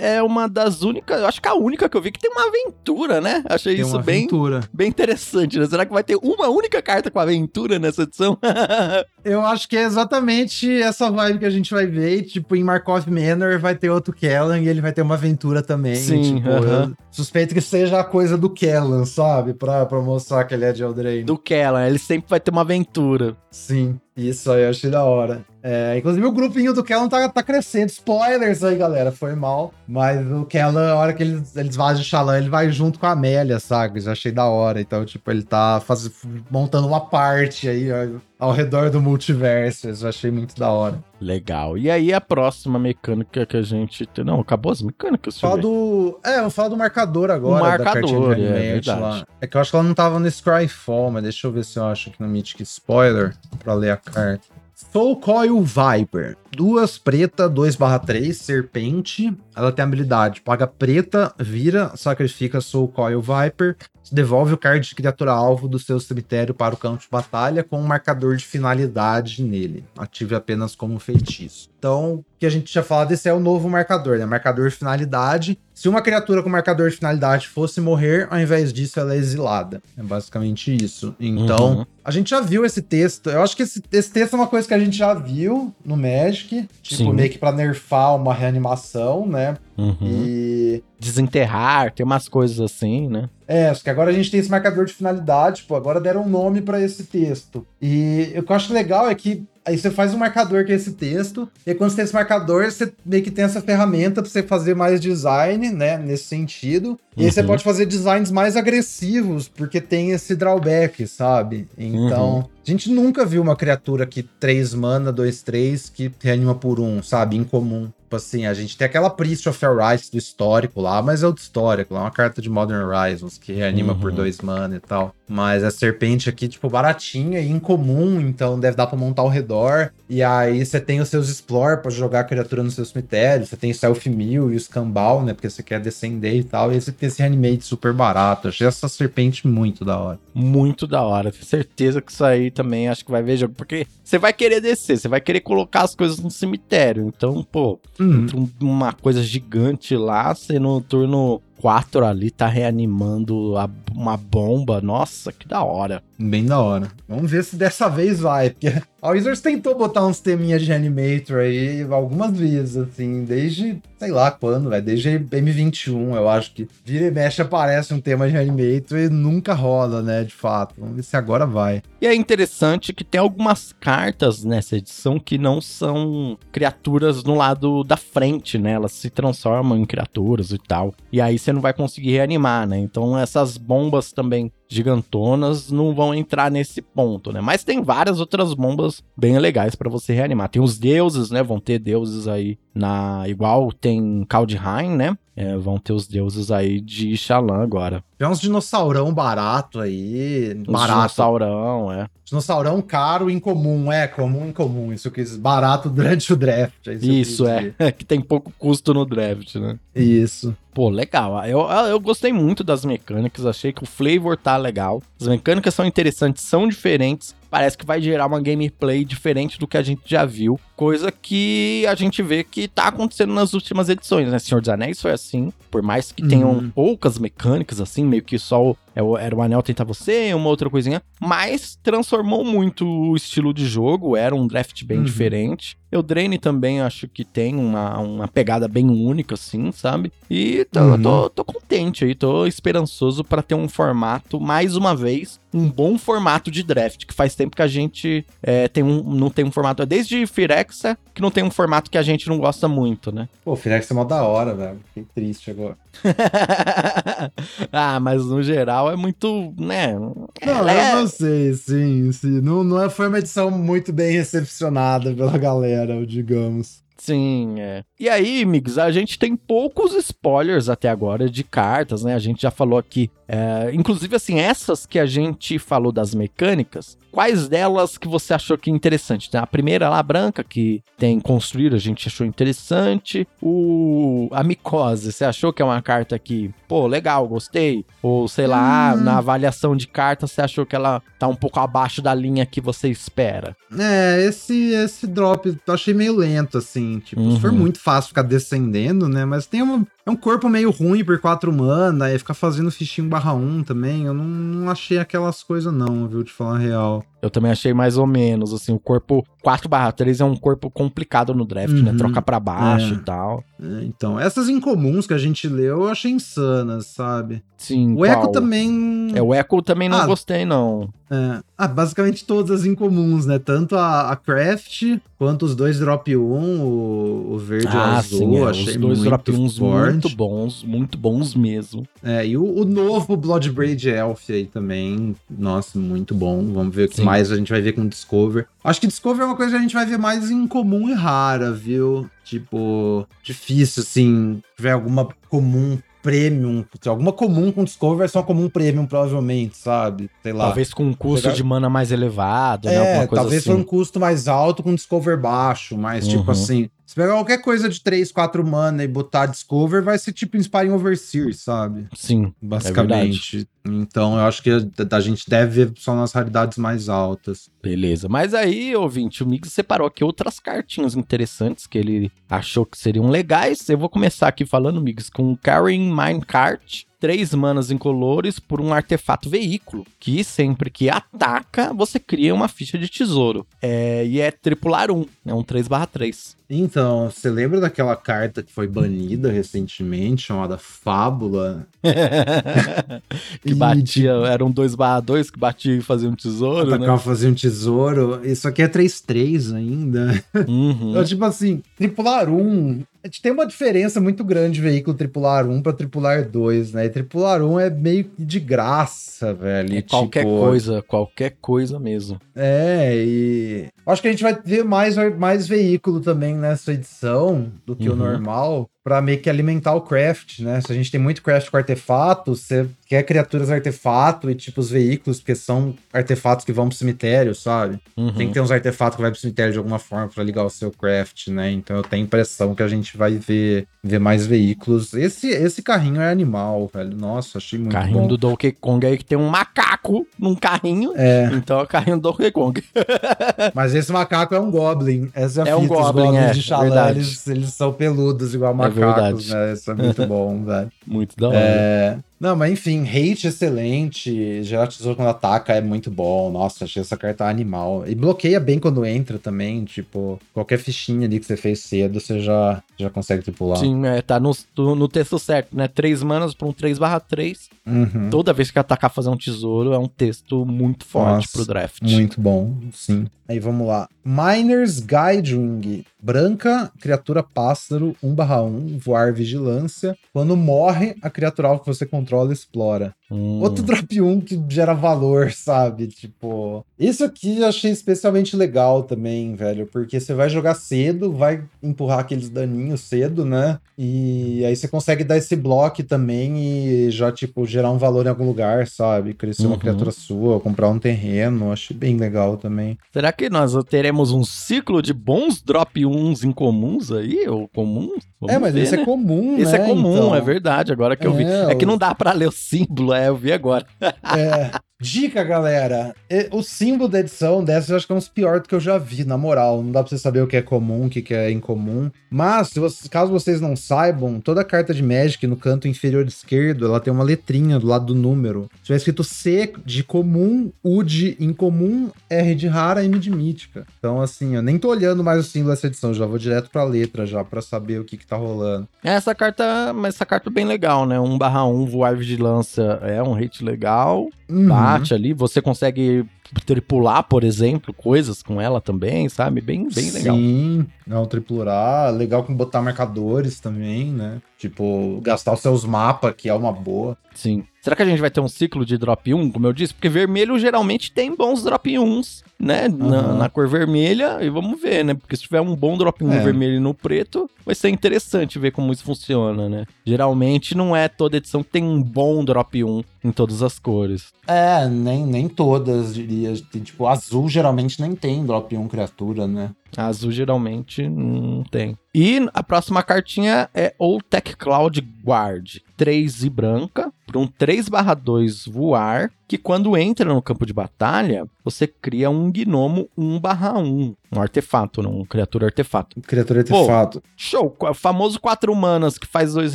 [0.00, 2.30] é uma das únicas, eu acho que é a única que eu vi que tem
[2.30, 3.44] uma aventura, né?
[3.48, 4.26] Achei tem isso bem,
[4.72, 5.66] bem interessante, né?
[5.66, 8.36] Será que vai ter uma única carta com aventura nessa edição?
[9.24, 13.06] eu acho que é exatamente essa vibe que a gente vai ver, tipo, em Markov
[13.08, 15.94] Manor vai ter outro Kellan e ele vai ter uma aventura também.
[15.94, 16.94] Sim, tipo, uh -huh.
[17.10, 19.54] suspeito que seja a coisa do Kellan, sabe?
[19.54, 21.24] Pra, pra mostrar que ele é de Eldraine.
[21.24, 23.36] Do Kellan, ele sempre vai ter uma aventura.
[23.50, 25.44] Sim, isso aí eu achei da hora.
[25.62, 27.88] É, inclusive o grupinho do Kellan tá, tá crescendo.
[27.88, 29.72] Spoilers aí, galera, foi mal.
[29.86, 33.06] Mas o Kellan, a hora que eles, eles vazam de Xalã, ele vai junto com
[33.06, 34.00] a Amélia, sabe?
[34.00, 34.80] Já achei da hora.
[34.80, 36.10] Então, tipo, ele tá faz,
[36.50, 39.88] montando uma parte aí ó, ao redor do multiverso.
[39.88, 41.02] Eu achei muito da hora.
[41.22, 41.78] Legal.
[41.78, 44.08] E aí a próxima mecânica que a gente.
[44.24, 45.38] Não, acabou as mecânicas?
[45.38, 46.18] Fala do.
[46.24, 47.62] É, vamos falar do marcador agora.
[47.62, 49.24] O marcador, é, é lá.
[49.40, 51.78] É que eu acho que ela não tava no Scryfall, mas deixa eu ver se
[51.78, 54.44] eu acho aqui no Mythic Spoiler pra ler a carta.
[54.74, 56.36] Soul Coil Viper.
[56.54, 59.34] Duas preta, 2/3, serpente.
[59.56, 63.76] Ela tem habilidade: paga preta, vira, sacrifica Soul Coil Viper,
[64.12, 67.80] devolve o card de criatura alvo do seu cemitério para o campo de batalha com
[67.80, 69.84] um marcador de finalidade nele.
[69.96, 71.70] Ative apenas como feitiço.
[71.78, 74.24] Então, o que a gente tinha falado, esse é o novo marcador, né?
[74.24, 75.58] Marcador de finalidade.
[75.74, 79.82] Se uma criatura com marcador de finalidade fosse morrer, ao invés disso, ela é exilada.
[79.96, 81.14] É basicamente isso.
[81.18, 81.86] Então, uhum.
[82.04, 83.30] a gente já viu esse texto.
[83.30, 85.96] Eu acho que esse, esse, texto é uma coisa que a gente já viu no
[85.96, 86.41] Magic.
[86.82, 87.12] Tipo, Sim.
[87.12, 89.56] meio que pra nerfar uma reanimação, né?
[89.82, 89.96] Uhum.
[90.00, 90.84] E.
[90.98, 93.28] Desenterrar, tem umas coisas assim, né?
[93.48, 96.28] É, acho que agora a gente tem esse marcador de finalidade, tipo, agora deram um
[96.28, 97.66] nome para esse texto.
[97.80, 100.74] E o que eu acho legal é que Aí você faz um marcador que é
[100.74, 104.28] esse texto, e quando você tem esse marcador, você meio que tem essa ferramenta para
[104.28, 105.96] você fazer mais design, né?
[105.96, 106.98] Nesse sentido.
[107.16, 107.26] E uhum.
[107.26, 107.46] aí você uhum.
[107.46, 111.68] pode fazer designs mais agressivos, porque tem esse drawback, sabe?
[111.78, 112.40] Então, uhum.
[112.40, 117.00] a gente nunca viu uma criatura que 3 mana, 2, 3, que reanima por um,
[117.00, 117.36] sabe?
[117.36, 117.88] Incomum.
[118.12, 121.32] Tipo assim, a gente tem aquela Priest of Arise do histórico lá, mas é o
[121.32, 124.00] do histórico, lá é uma carta de Modern Horizons que reanima uhum.
[124.00, 125.14] por dois mana e tal.
[125.26, 129.90] Mas a serpente aqui, tipo, baratinha e incomum, então deve dar pra montar ao redor.
[130.06, 133.46] E aí você tem os seus Explore pra jogar a criatura no seu cemitério.
[133.46, 135.32] Você tem o Self Mill e o Scambal, né?
[135.32, 136.70] Porque você quer descender e tal.
[136.70, 138.48] E aí você tem esse reanimate super barato.
[138.48, 140.18] Achei essa serpente muito da hora.
[140.34, 141.32] Muito da hora.
[141.32, 143.54] Tenho certeza que isso aí também acho que vai ver jogo.
[143.56, 147.10] Porque você vai querer descer, você vai querer colocar as coisas no cemitério.
[147.16, 148.48] Então, pô, Uhum.
[148.60, 154.80] uma coisa gigante lá, você no turno 4 ali tá reanimando a, uma bomba.
[154.80, 156.02] Nossa, que da hora.
[156.22, 156.88] Bem da hora.
[157.08, 161.40] Vamos ver se dessa vez vai, porque a Wizards tentou botar uns teminhas de Reanimator
[161.40, 167.06] aí algumas vezes, assim, desde, sei lá quando, velho, desde M21, eu acho que vira
[167.06, 170.76] e mexe aparece um tema de Reanimator e nunca rola, né, de fato.
[170.78, 171.82] Vamos ver se agora vai.
[172.00, 177.82] E é interessante que tem algumas cartas nessa edição que não são criaturas no lado
[177.82, 180.94] da frente, né, elas se transformam em criaturas e tal.
[181.10, 186.14] E aí você não vai conseguir reanimar, né, então essas bombas também gigantonas não vão
[186.14, 187.40] entrar nesse ponto, né?
[187.40, 190.48] Mas tem várias outras bombas bem legais para você reanimar.
[190.48, 191.42] Tem os deuses, né?
[191.42, 195.16] Vão ter deuses aí na igual tem Kaldheim, né?
[195.34, 198.04] É, vão ter os deuses aí de Xalan agora.
[198.18, 200.54] Tem uns dinossaurão barato aí.
[200.60, 200.92] Os barato.
[200.92, 202.06] dinossaurão, é.
[202.24, 204.92] Dinossaurão caro incomum, é, comum incomum.
[204.92, 206.86] Isso que barato durante o draft.
[206.86, 207.72] É isso, isso é.
[207.92, 209.78] que tem pouco custo no draft, né?
[209.94, 210.54] Isso.
[210.74, 211.44] Pô, legal.
[211.46, 215.02] Eu, eu gostei muito das mecânicas, achei que o flavor tá legal.
[215.20, 217.34] As mecânicas são interessantes, são diferentes.
[217.50, 220.58] Parece que vai gerar uma gameplay diferente do que a gente já viu.
[220.82, 224.38] Coisa que a gente vê que tá acontecendo nas últimas edições, né?
[224.40, 225.52] Senhor dos Anéis foi assim.
[225.70, 226.70] Por mais que tenham uhum.
[226.70, 230.68] poucas mecânicas, assim, meio que só o, é era o anel tentar você, uma outra
[230.68, 231.00] coisinha.
[231.20, 235.04] Mas transformou muito o estilo de jogo, era um draft bem uhum.
[235.04, 235.78] diferente.
[235.90, 240.10] Eldraine também acho que tem uma, uma pegada bem única, assim, sabe?
[240.28, 241.02] E tô, uhum.
[241.02, 245.98] tô, tô contente aí, tô esperançoso para ter um formato, mais uma vez, um bom
[245.98, 249.52] formato de draft, que faz tempo que a gente é, tem um, não tem um
[249.52, 250.26] formato, desde
[250.72, 253.28] Firexa, que não tem um formato que a gente não gosta muito, né?
[253.44, 254.80] Pô, Firexa é mó da hora, velho.
[254.88, 255.76] Fiquei triste agora.
[257.70, 259.94] ah, mas no geral é muito, né?
[259.98, 260.92] Não, é...
[260.92, 262.40] eu não sei, sim, sim.
[262.40, 266.82] Não, não é, foi uma edição muito bem recepcionada pela galera, digamos.
[266.96, 267.82] Sim, é.
[267.98, 272.14] E aí, amigos, a gente tem poucos spoilers até agora de cartas, né?
[272.14, 273.10] A gente já falou aqui.
[273.26, 278.56] É, inclusive, assim, essas que a gente falou das mecânicas, quais delas que você achou
[278.58, 279.28] que é interessante?
[279.36, 283.28] A primeira lá, branca, que tem construir, a gente achou interessante.
[283.40, 287.84] O a micose, você achou que é uma carta que, pô, legal, gostei?
[288.02, 289.02] Ou sei lá, hum.
[289.02, 292.60] na avaliação de carta, você achou que ela tá um pouco abaixo da linha que
[292.60, 293.54] você espera?
[293.78, 297.38] É, esse esse drop eu achei meio lento assim, tipo, uhum.
[297.42, 297.52] uhum.
[297.52, 299.24] muito fácil ficar descendendo, né?
[299.24, 303.08] Mas tem uma é um corpo meio ruim por 4 mana, e ficar fazendo fichinho
[303.08, 307.04] barra 1 também, eu não, não achei aquelas coisas não, viu, de falar real.
[307.22, 310.68] Eu também achei mais ou menos, assim, o corpo 4 barra 3 é um corpo
[310.68, 311.78] complicado no draft, né?
[311.78, 311.94] uhum, né?
[311.96, 312.96] Troca para baixo é.
[312.96, 313.44] e tal.
[313.62, 317.42] É, então, essas incomuns que a gente leu, eu achei insanas, sabe?
[317.56, 318.06] Sim, O qual?
[318.06, 319.12] Echo também...
[319.14, 320.88] É, o Echo também não ah, gostei, não.
[321.08, 321.40] É.
[321.56, 323.38] Ah, basicamente todas as incomuns, né?
[323.38, 328.18] Tanto a, a Craft, quanto os dois drop 1, o, o verde ah, o azul,
[328.18, 328.44] sim, é.
[328.44, 331.86] achei os dois muito drop 1 muito bons, muito bons mesmo.
[332.02, 336.44] É, e o, o novo Bloodbraid Elf aí também, nossa, muito bom.
[336.52, 337.04] Vamos ver o que sim.
[337.12, 338.46] Mais a gente vai ver com Discover.
[338.64, 340.94] Acho que Discover é uma coisa que a gente vai ver mais em comum e
[340.94, 342.08] rara, viu?
[342.24, 349.58] Tipo, difícil, assim, tiver alguma comum premium, alguma comum com Discover, versão comum premium, provavelmente,
[349.58, 350.10] sabe?
[350.22, 350.46] Sei lá.
[350.46, 351.36] Talvez com um custo Pegar...
[351.36, 352.74] de mana mais elevado, né?
[352.74, 352.88] é, né?
[352.88, 353.52] Alguma coisa talvez assim.
[353.52, 356.18] um custo mais alto com Discover baixo, mas uhum.
[356.18, 360.12] tipo assim, se pegar qualquer coisa de 3, 4 mana e botar Discover, vai ser
[360.12, 361.86] tipo Inspiring Overseer, sabe?
[361.94, 362.26] Sim.
[362.26, 363.48] É Basicamente.
[363.64, 367.48] É então eu acho que a, a, gente deve ver só nas raridades mais altas.
[367.62, 368.10] Beleza.
[368.10, 373.08] Mas aí, ouvinte, o Mix separou aqui outras cartinhas interessantes que ele achou que seriam
[373.08, 373.66] legais.
[373.70, 379.28] Eu vou começar aqui falando, Mix, com Carrying Minecart três manas incolores por um artefato
[379.28, 383.44] veículo, que sempre que ataca, você cria uma ficha de tesouro.
[383.60, 386.36] É, e é tripular 1, é um 3/3.
[386.48, 391.66] Então, você lembra daquela carta que foi banida recentemente, chamada Fábula?
[393.42, 396.98] que batia, eram 2/2 que batia e fazia um tesouro, Atacava né?
[396.98, 398.20] fazia um tesouro.
[398.22, 400.22] Isso aqui é 3-3 ainda.
[400.46, 400.90] Uhum.
[400.90, 405.48] Então, tipo assim, tripular 1 a gente tem uma diferença muito grande de veículo tripular
[405.48, 406.84] 1 para tripular 2, né?
[406.86, 409.76] E tripular 1 é meio de graça, velho.
[409.76, 410.38] É qualquer tipo...
[410.38, 412.20] coisa, qualquer coisa mesmo.
[412.34, 417.74] É, e acho que a gente vai ver mais, mais veículo também nessa edição do
[417.74, 417.94] que uhum.
[417.94, 420.60] o normal para meio que alimentar o craft, né?
[420.60, 424.70] Se a gente tem muito craft com artefato, você quer criaturas artefato e tipo os
[424.70, 427.78] veículos, porque são artefatos que vão pro cemitério, sabe?
[427.96, 428.12] Uhum.
[428.12, 430.50] Tem que ter uns artefatos que vai pro cemitério de alguma forma para ligar o
[430.50, 431.50] seu craft, né?
[431.52, 434.92] Então eu tenho a impressão que a gente vai ver, ver mais veículos.
[434.94, 436.96] Esse, esse carrinho é animal, velho.
[436.96, 438.08] Nossa, achei muito carrinho bom.
[438.08, 440.92] do Donkey Kong aí que tem um macaco num carrinho.
[440.96, 441.30] É.
[441.34, 442.62] Então é o carrinho do Donkey Kong.
[443.54, 445.08] Mas esse macaco é um Goblin.
[445.14, 445.56] Essa é a é.
[445.56, 449.46] Um goblin, Os Goblins é, de Xalã, eles, eles são peludos igual macacos, verdade.
[449.48, 449.52] né?
[449.52, 450.72] Isso é muito bom, velho.
[450.86, 451.38] Muito da hora.
[451.38, 451.98] É...
[452.22, 454.44] Não, mas enfim, hate excelente.
[454.44, 456.30] Gerar tesouro quando ataca é muito bom.
[456.30, 457.82] Nossa, achei essa carta animal.
[457.84, 459.64] E bloqueia bem quando entra também.
[459.64, 463.58] Tipo, qualquer fichinha ali que você fez cedo, você já, já consegue tripular.
[463.58, 465.66] Sim, é, tá no, no texto certo, né?
[465.66, 467.48] 3 manas pra um 3/3.
[467.66, 468.08] Uhum.
[468.08, 471.82] Toda vez que atacar fazer um tesouro, é um texto muito forte Nossa, pro draft.
[471.82, 473.06] Muito bom, sim.
[473.28, 473.88] Aí vamos lá.
[474.04, 475.84] Miners Guidewing.
[476.02, 479.96] Branca, criatura pássaro, 1/1, voar vigilância.
[480.12, 482.94] Quando morre, a criatura que você controla explora.
[483.12, 483.40] Hum.
[483.40, 485.86] Outro drop 1 que gera valor, sabe?
[485.86, 486.64] Tipo.
[486.78, 489.66] Isso aqui eu achei especialmente legal também, velho.
[489.66, 493.58] Porque você vai jogar cedo, vai empurrar aqueles daninhos cedo, né?
[493.76, 498.08] E aí você consegue dar esse bloco também e já, tipo, gerar um valor em
[498.08, 499.14] algum lugar, sabe?
[499.14, 499.52] Crescer uhum.
[499.52, 501.52] uma criatura sua, comprar um terreno.
[501.52, 502.78] Achei bem legal também.
[502.92, 507.26] Será que nós teremos um ciclo de bons drop 1s incomuns aí?
[507.28, 508.04] Ou comuns?
[508.20, 508.82] Vamos é, mas ver, esse é né?
[508.82, 509.58] é comum, esse né?
[509.58, 510.14] é comum, então...
[510.14, 510.72] é verdade.
[510.72, 511.24] Agora que é, eu vi.
[511.24, 513.66] É que não dá para ler o símbolo, é, eu vi agora.
[513.80, 514.50] É.
[514.82, 515.94] Dica, galera.
[516.32, 518.78] O símbolo da edição dessa eu acho que é um dos piores que eu já
[518.78, 519.62] vi, na moral.
[519.62, 521.88] Não dá pra você saber o que é comum, o que é incomum.
[522.10, 526.80] Mas, você, caso vocês não saibam, toda carta de Magic no canto inferior esquerdo, ela
[526.80, 528.50] tem uma letrinha do lado do número.
[528.56, 533.64] Se tiver escrito C de comum, U de incomum, R de rara, M de mítica.
[533.78, 536.64] Então, assim, eu nem tô olhando mais o símbolo dessa edição, já vou direto pra
[536.64, 538.68] letra já, pra saber o que que tá rolando.
[538.82, 540.98] Essa carta, mas essa carta é bem legal, né?
[540.98, 544.08] 1 barra 1, voar vigilância é um hit legal.
[544.28, 544.46] Uhum.
[544.78, 546.04] Bate ali, você consegue
[546.40, 549.40] tripular, por exemplo, coisas com ela também, sabe?
[549.40, 550.16] Bem, bem legal.
[550.16, 554.20] Sim, não, tripular, legal com botar marcadores também, né?
[554.38, 556.96] Tipo, gastar os seus mapas, que é uma boa.
[557.14, 557.44] Sim.
[557.60, 559.72] Será que a gente vai ter um ciclo de drop 1, como eu disse?
[559.72, 562.66] Porque vermelho geralmente tem bons drop 1s, né?
[562.66, 562.88] Uhum.
[562.88, 564.94] Na, na, cor vermelha, e vamos ver, né?
[564.94, 566.18] Porque se tiver um bom drop 1 é.
[566.24, 569.64] vermelho e no preto, vai ser interessante ver como isso funciona, né?
[569.86, 574.12] Geralmente não é toda edição que tem um bom drop 1 em todas as cores.
[574.26, 576.21] É, nem, nem todas, diria.
[576.62, 579.50] Tipo, azul geralmente nem tem drop 1 criatura, né?
[579.76, 581.76] Azul geralmente não tem.
[581.94, 585.58] E a próxima cartinha é o Tech Cloud Guard.
[585.76, 591.66] 3 e branca, para um 3/2 voar, que quando entra no campo de batalha, você
[591.66, 596.00] cria um gnomo 1/1, um artefato, não, um criatura artefato.
[596.02, 597.00] Criatura artefato.
[597.00, 599.54] Pô, show, o famoso 4 manas que faz dois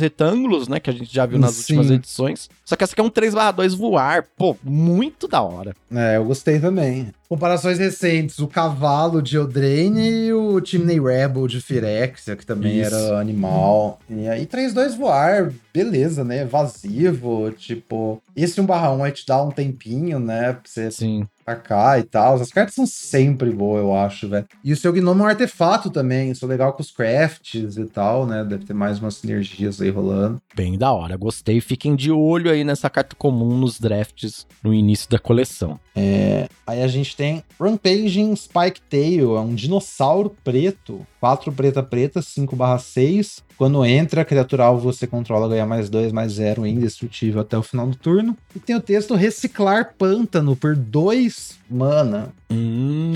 [0.00, 1.78] retângulos, né, que a gente já viu nas Sim.
[1.78, 2.50] últimas edições.
[2.62, 4.26] Só que essa aqui é um 3/2 voar.
[4.36, 5.74] Pô, muito da hora.
[5.90, 7.10] É, eu gostei também.
[7.28, 12.94] Comparações recentes, o cavalo de Eldraine e o Chimney Rebel de Firexia, que também Isso.
[12.94, 14.00] era animal.
[14.08, 16.44] E aí 3-2 voar, beleza, né?
[16.46, 18.22] Vasivo, tipo...
[18.34, 20.54] Esse 1 barra 1 aí te dá um tempinho, né?
[20.54, 22.34] Pra você Sim atacar e tal.
[22.34, 24.46] As cartas são sempre boas, eu acho, velho.
[24.62, 26.30] E o seu Gnome é um artefato também.
[26.30, 28.44] Isso é legal com os crafts e tal, né?
[28.44, 30.40] Deve ter mais umas sinergias aí rolando.
[30.54, 31.60] Bem da hora, gostei.
[31.60, 35.78] Fiquem de olho aí nessa carta comum nos drafts no início da coleção.
[35.96, 42.22] É, aí a gente tem Rampaging Spike Tail, é um dinossauro preto, 4 preta preta,
[42.22, 43.42] 5 barra 6.
[43.56, 47.62] Quando entra, a criatura alvo você controla ganha mais 2, mais 0, indestrutível até o
[47.62, 48.36] final do turno.
[48.54, 51.37] E tem o texto Reciclar Pântano por 2
[51.70, 52.32] mana.
[52.50, 53.12] Hum,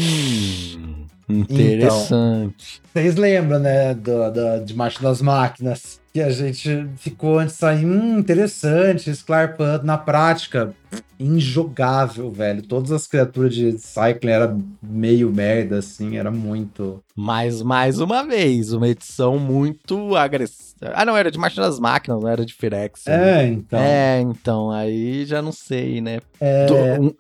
[1.29, 2.81] interessante.
[2.81, 6.01] Então, vocês lembram, né, do, do, de Marcha das Máquinas?
[6.13, 9.11] Que a gente ficou antes aí, hum, interessante,
[9.57, 9.85] Pântano.
[9.85, 10.75] Na prática,
[11.23, 12.63] injogável, velho.
[12.63, 17.03] Todas as criaturas de Cycling era meio merda, assim, era muito.
[17.15, 20.73] Mas, mais uma vez, uma edição muito agressiva.
[20.95, 23.07] Ah, não, era de Marcha das Máquinas, não era de Firex.
[23.07, 23.47] É, né?
[23.47, 23.81] então.
[23.81, 26.19] É, então, aí já não sei, né?
[26.41, 26.67] É...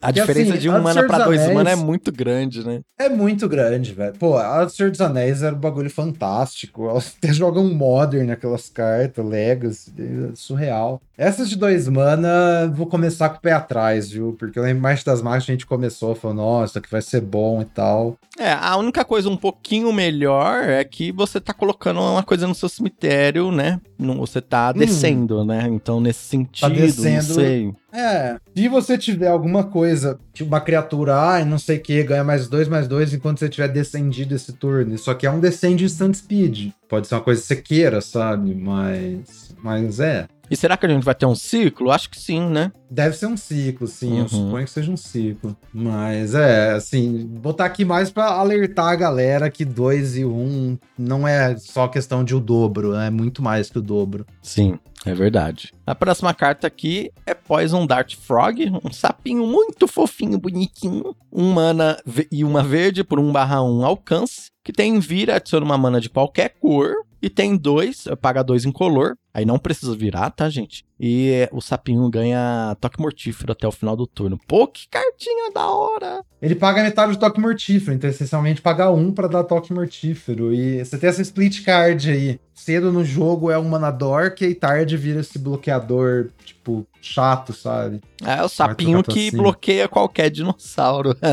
[0.00, 1.55] A diferença assim, de um mana pra dois Anéis...
[1.55, 2.80] mana é muito grande, né?
[2.98, 4.14] É muito grande, velho.
[4.18, 6.88] Pô, a Senhor dos Anéis era um bagulho fantástico.
[6.88, 11.00] Elas até jogam Modern naquelas cartas, Legacy, é surreal.
[11.16, 14.34] Essas de dois mana, vou começar com o pé atrás, viu?
[14.38, 17.61] Porque eu lembro mais das marcas a gente começou, falou, nossa, que vai ser bom
[17.62, 18.16] e tal.
[18.38, 22.55] É, a única coisa um pouquinho melhor é que você tá colocando uma coisa no
[22.55, 23.80] seu cemitério, né?
[23.99, 24.78] Você tá hum.
[24.78, 25.45] descendo, hum.
[25.45, 25.68] né?
[25.70, 27.74] Então, nesse sentido, tá descendo, não sei.
[27.93, 32.24] É, se você tiver alguma coisa, tipo uma criatura, ai, não sei o que, ganha
[32.24, 34.95] mais dois, mais dois, enquanto você tiver descendido esse turno.
[34.95, 36.70] Isso aqui é um descend instant speed.
[36.88, 38.55] Pode ser uma coisa que você queira, sabe?
[38.55, 39.55] Mas.
[39.62, 40.26] Mas é.
[40.51, 41.90] E será que a gente vai ter um ciclo?
[41.90, 42.72] Acho que sim, né?
[42.90, 44.12] Deve ser um ciclo, sim.
[44.12, 44.18] Uhum.
[44.18, 45.57] Eu suponho que seja um ciclo.
[45.72, 50.78] Mas é, assim, botar aqui mais para alertar a galera que 2 e 1 um
[50.99, 54.26] não é só questão de o dobro, é muito mais que o dobro.
[54.43, 54.78] Sim.
[55.05, 55.72] É verdade.
[55.84, 61.16] A próxima carta aqui é Poison Dart Frog, um sapinho muito fofinho, bonitinho.
[61.32, 61.99] Um mana
[62.30, 66.09] e uma verde por 1 barra 1 alcance, que tem vira, adiciona uma mana de
[66.09, 69.16] qualquer cor, e tem dois, paga dois incolor.
[69.33, 70.85] Aí não precisa virar, tá, gente?
[71.01, 74.39] E o sapinho ganha toque mortífero até o final do turno.
[74.47, 76.23] Pô, que cartinha da hora!
[76.41, 80.53] Ele paga metade do toque mortífero, então essencialmente paga um para dar toque mortífero.
[80.53, 82.41] E você tem essa split card aí.
[82.53, 88.00] Cedo no jogo é um mana dork e tarde vira esse bloqueador, tipo, chato, sabe?
[88.24, 89.36] É o sapinho que assim.
[89.36, 91.16] bloqueia qualquer dinossauro.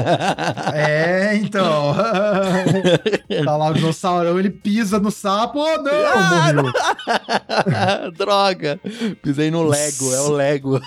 [0.73, 1.95] É, então.
[3.45, 5.59] tá lá o dinossaurão, ele pisa no sapo.
[5.59, 5.91] Oh, não!
[5.91, 8.11] Ah, morreu.
[8.17, 8.79] Droga!
[9.21, 10.81] Pisei no Lego, é o Lego.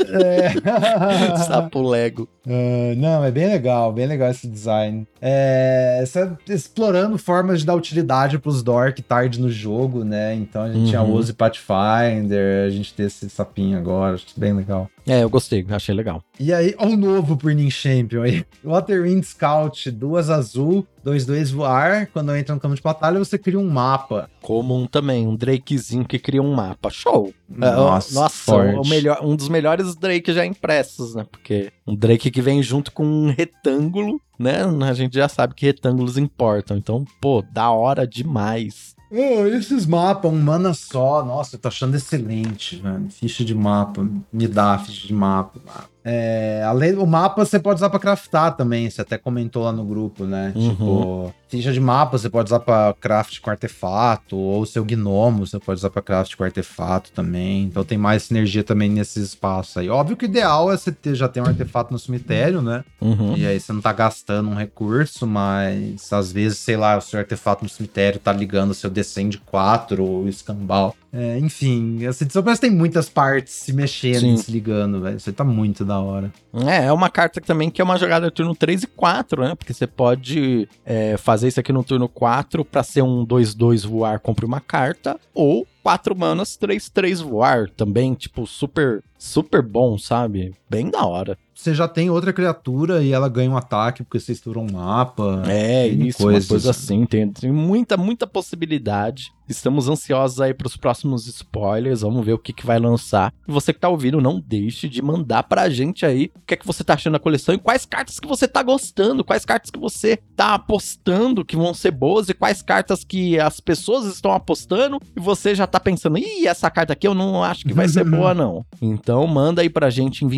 [0.00, 1.36] É.
[1.38, 2.28] Sapo Lego.
[2.46, 5.06] Ah, não, é bem legal, bem legal esse design.
[5.20, 10.34] É, você explorando formas de dar utilidade pros Dork tarde no jogo, né?
[10.34, 11.14] Então a gente tinha Uhum.
[11.14, 14.88] Use Pathfinder, a gente tem esse sapinho agora, acho bem legal.
[15.06, 16.22] É, eu gostei, achei legal.
[16.38, 18.44] E aí, ó o novo Burning Champion aí.
[18.64, 22.06] Waterwind Scout, duas azul, dois dois voar.
[22.12, 24.30] Quando entra no campo de batalha, você cria um mapa.
[24.40, 26.90] Comum também, um Drakezinho que cria um mapa.
[26.90, 27.32] Show!
[27.52, 28.76] É, Nossa, Nossa, forte.
[28.78, 31.26] o melhor, um dos melhores Drake já impressos, né?
[31.30, 34.62] Porque um Drake que vem junto com um retângulo, né?
[34.88, 36.76] A gente já sabe que retângulos importam.
[36.76, 38.93] Então, pô, da hora demais.
[39.16, 41.24] Oh, esses mapas, um mana só.
[41.24, 43.08] Nossa, eu tô achando excelente, velho.
[43.10, 44.04] Ficha de mapa.
[44.32, 45.60] Me dá ficha de mapa.
[46.04, 48.90] É, além o mapa você pode usar pra craftar também.
[48.90, 50.52] Você até comentou lá no grupo, né?
[50.54, 50.70] Uhum.
[50.70, 54.36] Tipo, ficha de mapa você pode usar pra craft com artefato.
[54.36, 57.62] Ou o seu gnomo você pode usar pra craft com artefato também.
[57.62, 59.88] Então tem mais sinergia também nesse espaço aí.
[59.88, 62.84] Óbvio que o ideal é você ter, já ter um artefato no cemitério, né?
[63.00, 63.36] Uhum.
[63.36, 67.18] E aí você não tá gastando um recurso, mas às vezes, sei lá, o seu
[67.18, 70.94] artefato no cemitério tá ligando o seu Descend 4 ou escambau.
[71.16, 74.34] É, enfim, essa edição parece que tem muitas partes se mexendo Sim.
[74.34, 75.16] e se ligando, velho.
[75.16, 76.32] Isso aí tá muito da hora.
[76.66, 79.54] É, é uma carta também que é uma jogada turno 3 e 4, né?
[79.54, 84.18] Porque você pode é, fazer isso aqui no turno 4 pra ser um 2-2 voar,
[84.18, 90.52] compre uma carta, ou 4 manas 3-3 voar também, tipo, super, super bom, sabe?
[90.68, 91.38] Bem da hora.
[91.54, 95.42] Você já tem outra criatura e ela ganha um ataque porque você estourou um mapa.
[95.46, 96.44] É, isso, coisas.
[96.44, 99.32] uma coisa assim, tem, tem muita, muita possibilidade.
[99.48, 103.32] Estamos ansiosos aí pros próximos spoilers, vamos ver o que, que vai lançar.
[103.46, 106.56] E você que tá ouvindo, não deixe de mandar pra gente aí o que é
[106.56, 109.70] que você tá achando da coleção e quais cartas que você tá gostando, quais cartas
[109.70, 114.32] que você tá apostando que vão ser boas e quais cartas que as pessoas estão
[114.32, 117.86] apostando e você já tá pensando, ih, essa carta aqui eu não acho que vai
[117.86, 118.64] ser boa não.
[118.80, 120.28] Então manda aí pra gente em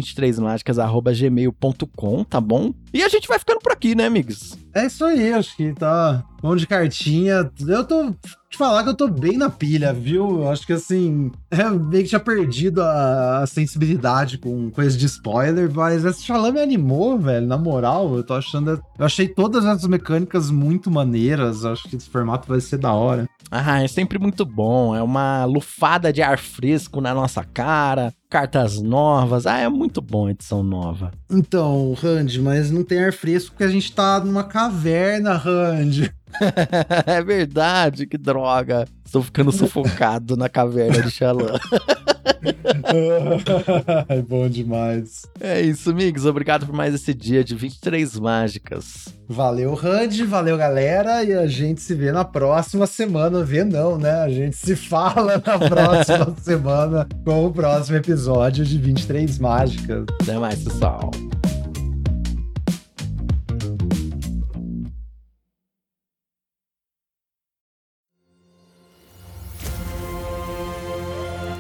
[1.07, 2.73] 23mágicas.gmail.com, tá bom?
[2.93, 4.57] E a gente vai ficando por aqui, né, amigos?
[4.75, 7.51] É isso aí, acho que tá bom de cartinha.
[7.67, 8.15] Eu tô.
[8.49, 10.49] Te falar que eu tô bem na pilha, viu?
[10.49, 11.33] Acho que assim.
[11.51, 16.53] É, meio que tinha perdido a, a sensibilidade com coisa de spoiler, mas esse Shalom
[16.53, 17.47] me animou, velho.
[17.47, 18.71] Na moral, eu tô achando.
[18.99, 21.65] Eu achei todas essas mecânicas muito maneiras.
[21.65, 23.29] Acho que esse formato vai ser da hora.
[23.51, 24.95] Ah, é sempre muito bom.
[24.95, 28.13] É uma lufada de ar fresco na nossa cara.
[28.37, 29.47] Cartas novas.
[29.47, 31.11] Ah, é muito bom a edição nova.
[31.30, 36.12] Então, Randy, mas não tem ar fresco porque a gente tá numa caverna, Randy.
[37.07, 38.87] é verdade, que droga.
[39.03, 41.59] Estou ficando sufocado na caverna de Xalã.
[44.09, 45.27] é bom demais.
[45.41, 46.27] É isso, amigos.
[46.27, 49.09] Obrigado por mais esse dia de 23 mágicas.
[49.29, 53.43] Valeu, Randy, valeu, galera, e a gente se vê na próxima semana.
[53.43, 54.12] Vê não, né?
[54.22, 60.05] A gente se fala na próxima semana com o próximo episódio de 23 Mágicas.
[60.22, 61.11] Até mais, pessoal.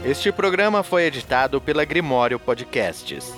[0.06, 3.34] Este programa foi editado pela Grimório Podcasts.